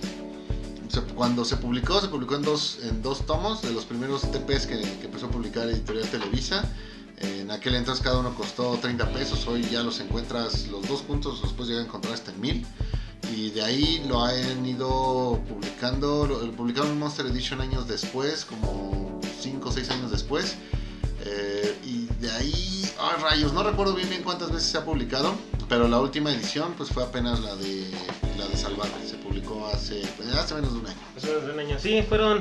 cuando 1.15 1.43
se 1.43 1.57
publicó, 1.57 1.99
se 1.99 2.07
publicó 2.07 2.35
en 2.35 2.43
dos, 2.43 2.77
en 2.83 3.01
dos 3.01 3.25
tomos, 3.25 3.63
de 3.63 3.71
los 3.71 3.85
primeros 3.85 4.21
TPs 4.21 4.67
que, 4.67 4.79
que 4.79 5.05
empezó 5.05 5.25
a 5.25 5.29
publicar 5.29 5.67
Editorial 5.67 6.07
Televisa. 6.09 6.63
En 7.17 7.49
aquel 7.49 7.73
entonces 7.73 8.03
cada 8.03 8.19
uno 8.19 8.35
costó 8.35 8.77
30 8.77 9.11
pesos, 9.11 9.47
hoy 9.47 9.63
ya 9.63 9.81
los 9.81 9.99
encuentras 9.99 10.67
los 10.67 10.87
dos 10.87 11.01
juntos, 11.01 11.41
los 11.41 11.53
puedes 11.53 11.69
llegar 11.69 11.85
a 11.85 11.87
encontrar 11.87 12.13
hasta 12.13 12.31
en 12.31 12.41
1000. 12.41 12.65
Y 13.35 13.49
de 13.49 13.63
ahí 13.63 14.05
lo 14.07 14.23
han 14.23 14.63
ido 14.63 15.41
publicando, 15.49 16.27
lo, 16.27 16.51
publicaron 16.51 16.91
en 16.91 16.99
Monster 16.99 17.25
Edition 17.25 17.61
años 17.61 17.87
después, 17.87 18.45
como 18.45 19.19
5 19.41 19.67
o 19.67 19.71
6 19.71 19.89
años 19.89 20.11
después. 20.11 20.55
Eh, 21.25 21.75
y 21.83 22.05
de 22.21 22.31
ahí, 22.31 22.53
rayos, 23.35 23.51
no 23.51 23.63
recuerdo 23.63 23.93
bien 23.93 24.09
bien 24.09 24.23
cuántas 24.23 24.49
veces 24.49 24.69
se 24.69 24.77
ha 24.77 24.85
publicado, 24.85 25.35
pero 25.67 25.89
la 25.89 25.99
última 25.99 26.31
edición 26.31 26.73
pues 26.77 26.89
fue 26.89 27.03
apenas 27.03 27.41
la 27.41 27.53
de 27.57 27.85
la 28.37 28.47
de 28.47 28.55
Salvar, 28.55 28.87
se 29.05 29.15
publicó 29.17 29.67
hace, 29.67 30.01
pues, 30.15 30.29
hace 30.33 30.55
menos 30.55 30.73
de 30.73 30.79
un 30.79 30.87
año. 30.87 30.97
Hace 31.17 31.27
menos 31.27 31.45
de 31.45 31.51
un 31.51 31.59
año. 31.59 31.77
Sí, 31.77 32.01
fueron, 32.07 32.39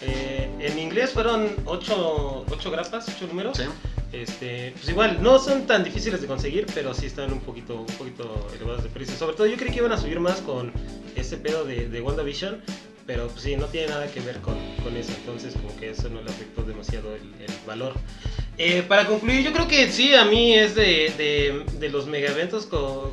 eh, 0.00 0.50
en 0.58 0.78
inglés 0.78 1.10
fueron 1.10 1.56
8 1.66 2.46
grapas, 2.70 3.06
8 3.14 3.26
números. 3.26 3.58
¿Sí? 3.58 3.64
Este, 4.12 4.72
pues 4.72 4.88
igual, 4.88 5.22
no 5.22 5.38
son 5.38 5.66
tan 5.66 5.84
difíciles 5.84 6.22
de 6.22 6.26
conseguir, 6.26 6.66
pero 6.74 6.94
sí 6.94 7.04
están 7.04 7.32
un 7.34 7.40
poquito, 7.40 7.80
un 7.80 7.86
poquito 7.98 8.48
elevados 8.54 8.82
de 8.82 8.88
precio. 8.88 9.14
Sobre 9.16 9.36
todo 9.36 9.46
yo 9.46 9.58
creí 9.58 9.72
que 9.72 9.80
iban 9.80 9.92
a 9.92 9.98
subir 9.98 10.20
más 10.20 10.40
con 10.40 10.72
ese 11.16 11.36
pedo 11.36 11.64
de, 11.66 11.88
de 11.90 12.00
WandaVision, 12.00 12.62
pero 13.06 13.28
pues 13.28 13.42
sí, 13.42 13.56
no 13.56 13.66
tiene 13.66 13.88
nada 13.88 14.10
que 14.10 14.20
ver 14.20 14.40
con, 14.40 14.56
con 14.82 14.96
eso. 14.96 15.12
Entonces 15.18 15.52
como 15.52 15.76
que 15.76 15.90
eso 15.90 16.08
no 16.08 16.22
le 16.22 16.30
afectó 16.30 16.62
demasiado 16.62 17.14
el, 17.14 17.22
el 17.22 17.52
valor. 17.66 17.92
Eh, 18.62 18.82
para 18.86 19.06
concluir, 19.06 19.42
yo 19.42 19.54
creo 19.54 19.66
que 19.66 19.90
sí, 19.90 20.14
a 20.14 20.26
mí 20.26 20.52
es 20.52 20.74
de, 20.74 21.64
de, 21.78 21.88
los 21.88 22.06
mega 22.06 22.30
eventos, 22.30 22.66
co- 22.66 23.10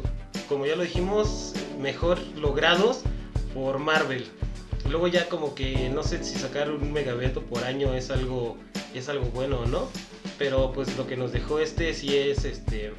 como 0.49 0.65
ya 0.65 0.75
lo 0.75 0.83
dijimos, 0.83 1.53
mejor 1.79 2.19
logrados 2.35 3.03
por 3.53 3.79
Marvel. 3.79 4.25
Luego 4.89 5.07
ya 5.07 5.29
como 5.29 5.55
que 5.55 5.89
no 5.89 6.03
sé 6.03 6.21
si 6.21 6.35
sacar 6.37 6.69
un 6.69 6.91
mega 6.91 7.13
evento 7.13 7.41
por 7.43 7.63
año 7.63 7.93
es 7.93 8.09
algo, 8.11 8.57
es 8.93 9.07
algo 9.07 9.25
bueno 9.27 9.59
o 9.61 9.65
no 9.65 9.89
pero 10.37 10.71
pues 10.71 10.95
lo 10.97 11.07
que 11.07 11.17
nos 11.17 11.31
dejó 11.31 11.59
este 11.59 11.93
sí 11.95 12.15
es 12.15 12.45
este 12.45 12.93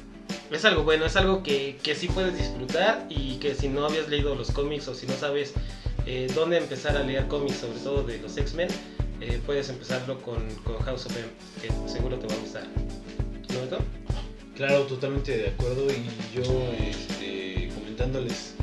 Es 0.51 0.65
algo 0.65 0.83
bueno, 0.83 1.05
es 1.05 1.15
algo 1.15 1.41
que, 1.41 1.77
que 1.81 1.95
sí 1.95 2.07
puedes 2.07 2.37
disfrutar 2.37 3.05
y 3.09 3.35
que 3.37 3.55
si 3.55 3.69
no 3.69 3.85
habías 3.85 4.09
leído 4.09 4.35
los 4.35 4.51
cómics 4.51 4.87
o 4.89 4.93
si 4.93 5.07
no 5.07 5.13
sabes 5.13 5.53
eh, 6.05 6.27
dónde 6.35 6.57
empezar 6.57 6.97
a 6.97 7.03
leer 7.03 7.27
cómics, 7.27 7.57
sobre 7.59 7.79
todo 7.79 8.03
de 8.03 8.17
los 8.17 8.35
X-Men, 8.37 8.67
eh, 9.21 9.41
puedes 9.45 9.69
empezarlo 9.69 10.21
con, 10.21 10.49
con 10.63 10.77
House 10.79 11.05
of 11.05 11.17
M, 11.17 11.27
que 11.61 11.91
seguro 11.91 12.17
te 12.17 12.27
va 12.27 12.33
a 12.33 12.37
gustar. 12.37 12.67
¿No, 13.53 13.61
Beto? 13.61 13.79
Claro, 14.55 14.83
totalmente 14.83 15.37
de 15.37 15.49
acuerdo. 15.49 15.87
Y 15.89 16.35
yo, 16.35 16.43
este, 16.79 17.69
comentándoles 17.75 18.53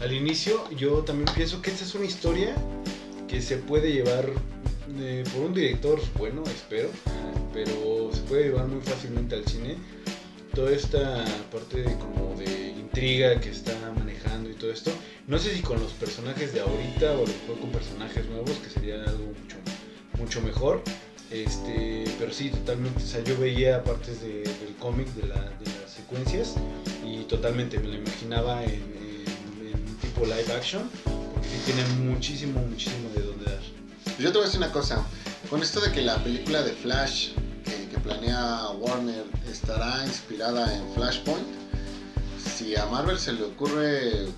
al 0.00 0.12
inicio, 0.12 0.68
yo 0.70 0.98
también 1.02 1.28
pienso 1.34 1.62
que 1.62 1.70
esta 1.70 1.84
es 1.84 1.94
una 1.94 2.04
historia 2.04 2.54
que 3.26 3.40
se 3.40 3.56
puede 3.56 3.92
llevar 3.92 4.30
eh, 4.98 5.24
por 5.32 5.42
un 5.44 5.54
director 5.54 6.00
bueno, 6.18 6.42
espero, 6.44 6.90
pero 7.52 8.10
se 8.12 8.20
puede 8.22 8.44
llevar 8.44 8.68
muy 8.68 8.80
fácilmente 8.82 9.34
al 9.34 9.46
cine. 9.46 9.76
Toda 10.54 10.70
esta 10.70 11.24
parte 11.52 11.82
de, 11.82 11.94
como 11.98 12.34
de 12.36 12.70
intriga 12.70 13.38
que 13.40 13.50
está 13.50 13.74
manejando 13.94 14.48
y 14.48 14.54
todo 14.54 14.70
esto. 14.70 14.90
No 15.26 15.38
sé 15.38 15.54
si 15.54 15.60
con 15.60 15.80
los 15.80 15.92
personajes 15.92 16.54
de 16.54 16.60
ahorita 16.60 17.12
o 17.12 17.26
lo 17.26 17.26
mejor 17.26 17.60
con 17.60 17.70
personajes 17.70 18.26
nuevos, 18.26 18.52
que 18.58 18.70
sería 18.70 18.94
algo 19.02 19.24
mucho, 19.24 19.56
mucho 20.18 20.40
mejor. 20.42 20.82
Este, 21.30 22.04
pero 22.18 22.32
sí, 22.32 22.50
totalmente. 22.50 23.02
O 23.02 23.06
sea, 23.06 23.22
yo 23.24 23.36
veía 23.38 23.82
partes 23.82 24.20
de- 24.22 24.42
del 24.44 24.74
cómic, 24.78 25.08
de, 25.14 25.26
la- 25.28 25.34
de 25.58 25.66
las 25.80 25.90
secuencias, 25.94 26.54
y 27.04 27.24
totalmente 27.24 27.78
me 27.78 27.88
lo 27.88 27.94
imaginaba 27.94 28.62
en, 28.62 28.70
en- 28.70 29.68
en 29.74 29.96
tipo 29.98 30.24
live 30.24 30.52
action, 30.54 30.88
porque 31.04 31.48
sí 31.48 31.58
tiene 31.72 31.84
muchísimo, 32.10 32.60
muchísimo 32.60 33.08
de 33.14 33.22
dónde 33.22 33.44
dar. 33.46 33.60
Yo 34.18 34.30
te 34.30 34.38
voy 34.38 34.42
a 34.42 34.44
decir 34.46 34.58
una 34.58 34.72
cosa. 34.72 35.04
Con 35.50 35.62
esto 35.62 35.80
de 35.80 35.92
que 35.92 36.02
la 36.02 36.22
película 36.22 36.62
de 36.62 36.72
Flash 36.72 37.30
que, 37.64 37.88
que 37.88 37.98
planea 38.00 38.68
Warner 38.80 39.24
estará 39.50 40.04
inspirada 40.06 40.74
en 40.76 40.92
Flashpoint, 40.94 41.46
si 42.56 42.74
a 42.76 42.86
Marvel 42.86 43.18
se 43.18 43.32
le 43.32 43.42
ocurre 43.44 44.22
eh, 44.24 44.28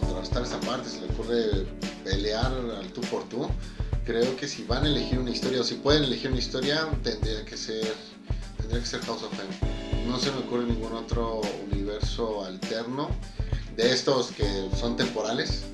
contrarrestar 0.00 0.42
esa 0.44 0.60
parte, 0.60 0.88
se 0.88 1.00
le 1.00 1.06
ocurre 1.06 1.66
pelear 2.04 2.52
al 2.52 2.86
tú 2.92 3.00
por 3.02 3.28
tú, 3.28 3.48
creo 4.04 4.36
que 4.36 4.48
si 4.48 4.64
van 4.64 4.84
a 4.84 4.88
elegir 4.88 5.18
una 5.18 5.30
historia 5.30 5.60
o 5.60 5.64
si 5.64 5.74
pueden 5.74 6.04
elegir 6.04 6.30
una 6.30 6.38
historia, 6.38 6.88
tendría 7.02 7.44
que 7.44 7.56
ser, 7.56 7.94
tendría 8.56 8.80
que 8.80 8.86
ser 8.86 9.00
House 9.02 9.22
of 9.22 9.32
M. 9.34 10.06
No 10.06 10.18
se 10.18 10.30
me 10.32 10.38
ocurre 10.38 10.64
ningún 10.64 10.92
otro 10.92 11.40
universo 11.70 12.44
alterno 12.44 13.10
de 13.76 13.92
estos 13.92 14.32
que 14.32 14.68
son 14.78 14.96
temporales 14.96 15.64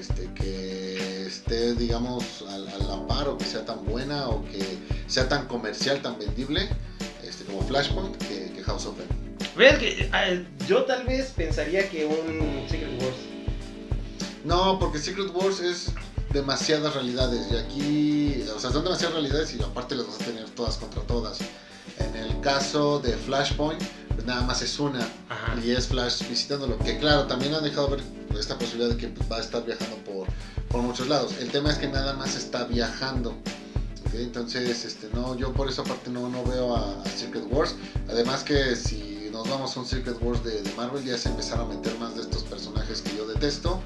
este, 0.00 0.28
que 0.34 1.26
esté, 1.26 1.74
digamos, 1.74 2.44
al, 2.48 2.66
al 2.68 2.90
amparo, 2.90 3.36
que 3.36 3.44
sea 3.44 3.64
tan 3.64 3.84
buena 3.84 4.28
o 4.28 4.44
que 4.44 4.62
sea 5.06 5.28
tan 5.28 5.46
comercial, 5.46 6.00
tan 6.02 6.18
vendible, 6.18 6.68
este, 7.22 7.44
como 7.44 7.62
Flashpoint, 7.62 8.16
que, 8.16 8.52
que 8.52 8.62
House 8.62 8.86
of 8.86 8.98
M. 8.98 9.08
Vean 9.56 9.78
que 9.78 10.08
ah, 10.12 10.28
yo 10.66 10.84
tal 10.84 11.04
vez 11.04 11.32
pensaría 11.36 11.88
que 11.90 12.06
un 12.06 12.68
Secret 12.68 13.02
Wars. 13.02 13.16
No, 14.44 14.78
porque 14.78 14.98
Secret 14.98 15.30
Wars 15.34 15.60
es 15.60 15.92
demasiadas 16.32 16.94
realidades 16.94 17.46
y 17.50 17.56
aquí, 17.56 18.44
o 18.54 18.58
sea, 18.58 18.70
son 18.70 18.84
demasiadas 18.84 19.14
realidades 19.14 19.54
y 19.54 19.62
aparte 19.62 19.94
las 19.94 20.06
vas 20.06 20.20
a 20.20 20.24
tener 20.24 20.48
todas 20.50 20.76
contra 20.76 21.02
todas. 21.02 21.38
En 21.98 22.16
el 22.16 22.40
caso 22.40 23.00
de 23.00 23.12
Flashpoint, 23.12 23.82
pues 24.14 24.24
nada 24.24 24.42
más 24.42 24.62
es 24.62 24.78
una 24.78 25.00
Ajá. 25.28 25.54
y 25.62 25.70
es 25.70 25.88
Flash 25.88 26.28
visitándolo. 26.28 26.78
Que 26.78 26.98
claro, 26.98 27.26
también 27.26 27.54
han 27.54 27.64
dejado 27.64 27.88
ver 27.88 28.00
esta 28.38 28.56
posibilidad 28.58 28.90
de 28.90 28.96
que 28.96 29.08
pues, 29.08 29.30
va 29.30 29.36
a 29.36 29.40
estar 29.40 29.64
viajando 29.64 29.96
por, 30.04 30.28
por 30.68 30.82
muchos 30.82 31.08
lados. 31.08 31.34
El 31.40 31.50
tema 31.50 31.70
es 31.70 31.78
que 31.78 31.88
nada 31.88 32.14
más 32.14 32.36
está 32.36 32.64
viajando. 32.64 33.30
¿ok? 33.30 34.14
Entonces, 34.14 34.84
este, 34.84 35.08
no, 35.12 35.36
yo 35.36 35.52
por 35.52 35.68
esa 35.68 35.82
parte 35.84 36.10
no, 36.10 36.28
no 36.28 36.44
veo 36.44 36.76
a, 36.76 37.02
a 37.02 37.04
Secret 37.06 37.44
Wars. 37.50 37.74
Además 38.08 38.44
que 38.44 38.76
si 38.76 39.30
nos 39.32 39.48
vamos 39.48 39.76
a 39.76 39.80
un 39.80 39.86
Secret 39.86 40.16
Wars 40.20 40.44
de, 40.44 40.62
de 40.62 40.72
Marvel 40.74 41.04
ya 41.04 41.18
se 41.18 41.28
empezaron 41.28 41.70
a 41.70 41.74
meter 41.74 41.98
más 41.98 42.14
de 42.14 42.22
estos 42.22 42.44
personajes 42.44 43.02
que 43.02 43.16
yo 43.16 43.26
detesto. 43.26 43.80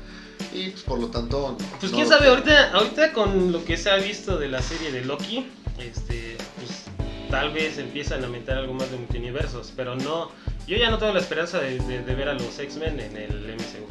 Y 0.55 0.71
pues 0.71 0.83
por 0.85 1.01
lo 1.01 1.09
tanto... 1.09 1.57
Pues 1.81 1.91
no 1.93 1.97
quién 1.99 2.09
sabe, 2.09 2.29
ahorita, 2.29 2.71
ahorita 2.73 3.13
con 3.13 3.51
lo 3.53 3.65
que 3.65 3.77
se 3.77 3.91
ha 3.91 3.97
visto 3.97 4.39
de 4.39 4.49
la 4.49 4.63
serie 4.63 4.93
de 4.93 5.05
Loki, 5.05 5.47
este, 5.79 6.37
pues 6.57 6.85
tal 7.31 7.53
vez 7.53 7.79
empiezan 7.79 8.23
a 8.25 8.29
meter 8.29 8.57
algo 8.57 8.73
más 8.75 8.91
de 8.91 8.97
multiversos, 8.99 9.73
pero 9.75 9.97
no, 9.97 10.31
yo 10.69 10.77
ya 10.77 10.91
no 10.91 10.99
tengo 10.99 11.13
la 11.13 11.19
esperanza 11.21 11.59
de, 11.61 11.79
de- 11.81 12.03
de 12.03 12.15
ver 12.15 12.29
a 12.29 12.35
los 12.35 12.59
X-Men 12.59 13.01
en 13.01 13.17
el 13.17 13.55
MCU. 13.57 13.87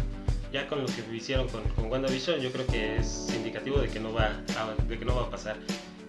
Ya 0.53 0.67
con 0.67 0.79
lo 0.81 0.85
que 0.85 1.03
hicieron 1.15 1.49
con, 1.49 1.63
con 1.75 1.91
WandaVision, 1.91 2.39
yo 2.39 2.51
creo 2.51 2.65
que 2.67 2.97
es 2.97 3.27
indicativo 3.35 3.79
de 3.79 3.89
que 3.89 3.99
no 3.99 4.13
va 4.13 4.25
a, 4.57 4.83
de 4.87 4.97
que 4.99 5.03
no 5.03 5.15
va 5.15 5.23
a 5.23 5.29
pasar. 5.29 5.57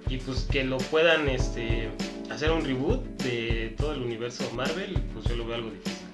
Y 0.08 0.18
pues 0.18 0.46
que 0.50 0.62
lo 0.64 0.76
puedan 0.76 1.28
este, 1.30 1.88
hacer 2.30 2.52
un 2.52 2.62
reboot 2.62 3.02
de 3.22 3.74
todo 3.78 3.92
el 3.92 4.02
universo 4.02 4.44
Marvel, 4.54 5.02
pues 5.14 5.24
yo 5.26 5.34
lo 5.36 5.46
veo 5.46 5.54
algo 5.56 5.70
difícil. 5.70 6.06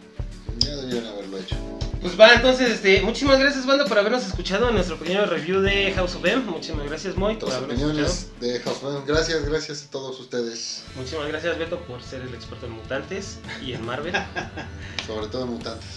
Ya 0.61 0.77
debieron 0.77 1.07
haberlo 1.09 1.39
hecho. 1.39 1.57
Pues 2.01 2.19
va, 2.19 2.33
entonces, 2.33 2.71
este, 2.71 3.03
muchísimas 3.03 3.39
gracias, 3.39 3.67
banda, 3.67 3.85
por 3.85 3.99
habernos 3.99 4.27
escuchado 4.27 4.69
en 4.71 4.75
nuestro 4.75 4.97
pequeño 4.99 5.27
review 5.27 5.61
de 5.61 5.93
House 5.93 6.15
of 6.15 6.25
M. 6.25 6.43
Muchísimas 6.45 6.87
gracias, 6.87 7.15
Moy, 7.15 7.37
por 7.37 7.53
habernos 7.53 7.79
escuchado. 7.79 8.15
de 8.41 8.61
House 8.61 8.83
of 8.83 8.97
M. 8.97 9.05
Gracias, 9.07 9.45
gracias 9.45 9.85
a 9.85 9.91
todos 9.91 10.19
ustedes. 10.19 10.83
Muchísimas 10.97 11.29
gracias, 11.29 11.59
Beto, 11.59 11.79
por 11.81 12.03
ser 12.03 12.23
el 12.23 12.33
experto 12.33 12.65
en 12.65 12.73
mutantes 12.73 13.39
y 13.63 13.75
en 13.75 13.85
Marvel. 13.85 14.15
Sobre 15.07 15.27
todo 15.27 15.45
en 15.45 15.51
mutantes. 15.51 15.89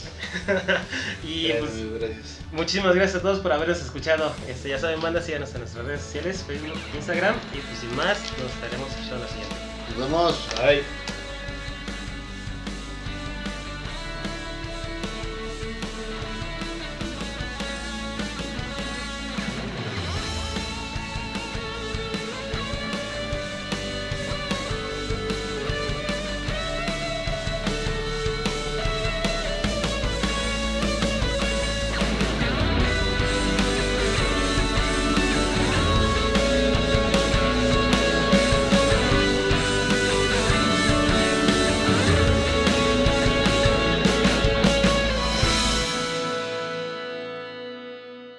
y 1.23 1.47
Gracias, 1.47 1.69
pues, 1.71 1.93
gracias. 2.01 2.37
muchísimas 2.51 2.95
gracias 2.95 3.19
a 3.19 3.21
todos 3.21 3.39
por 3.39 3.53
habernos 3.53 3.79
escuchado. 3.79 4.33
Este, 4.49 4.69
ya 4.69 4.79
saben, 4.79 4.99
banda, 4.99 5.21
síganos 5.21 5.53
en 5.53 5.61
nuestras 5.61 5.85
redes 5.85 6.01
sociales, 6.01 6.43
Facebook, 6.45 6.77
Instagram. 6.95 7.35
Y 7.53 7.59
pues 7.59 7.79
sin 7.79 7.95
más, 7.95 8.17
nos 8.41 8.51
estaremos 8.51 8.89
escuchando 8.89 9.19
la 9.19 9.27
siguiente. 9.29 9.55
Nos 9.89 9.97
vemos. 9.99 10.35
Bye. 10.57 11.12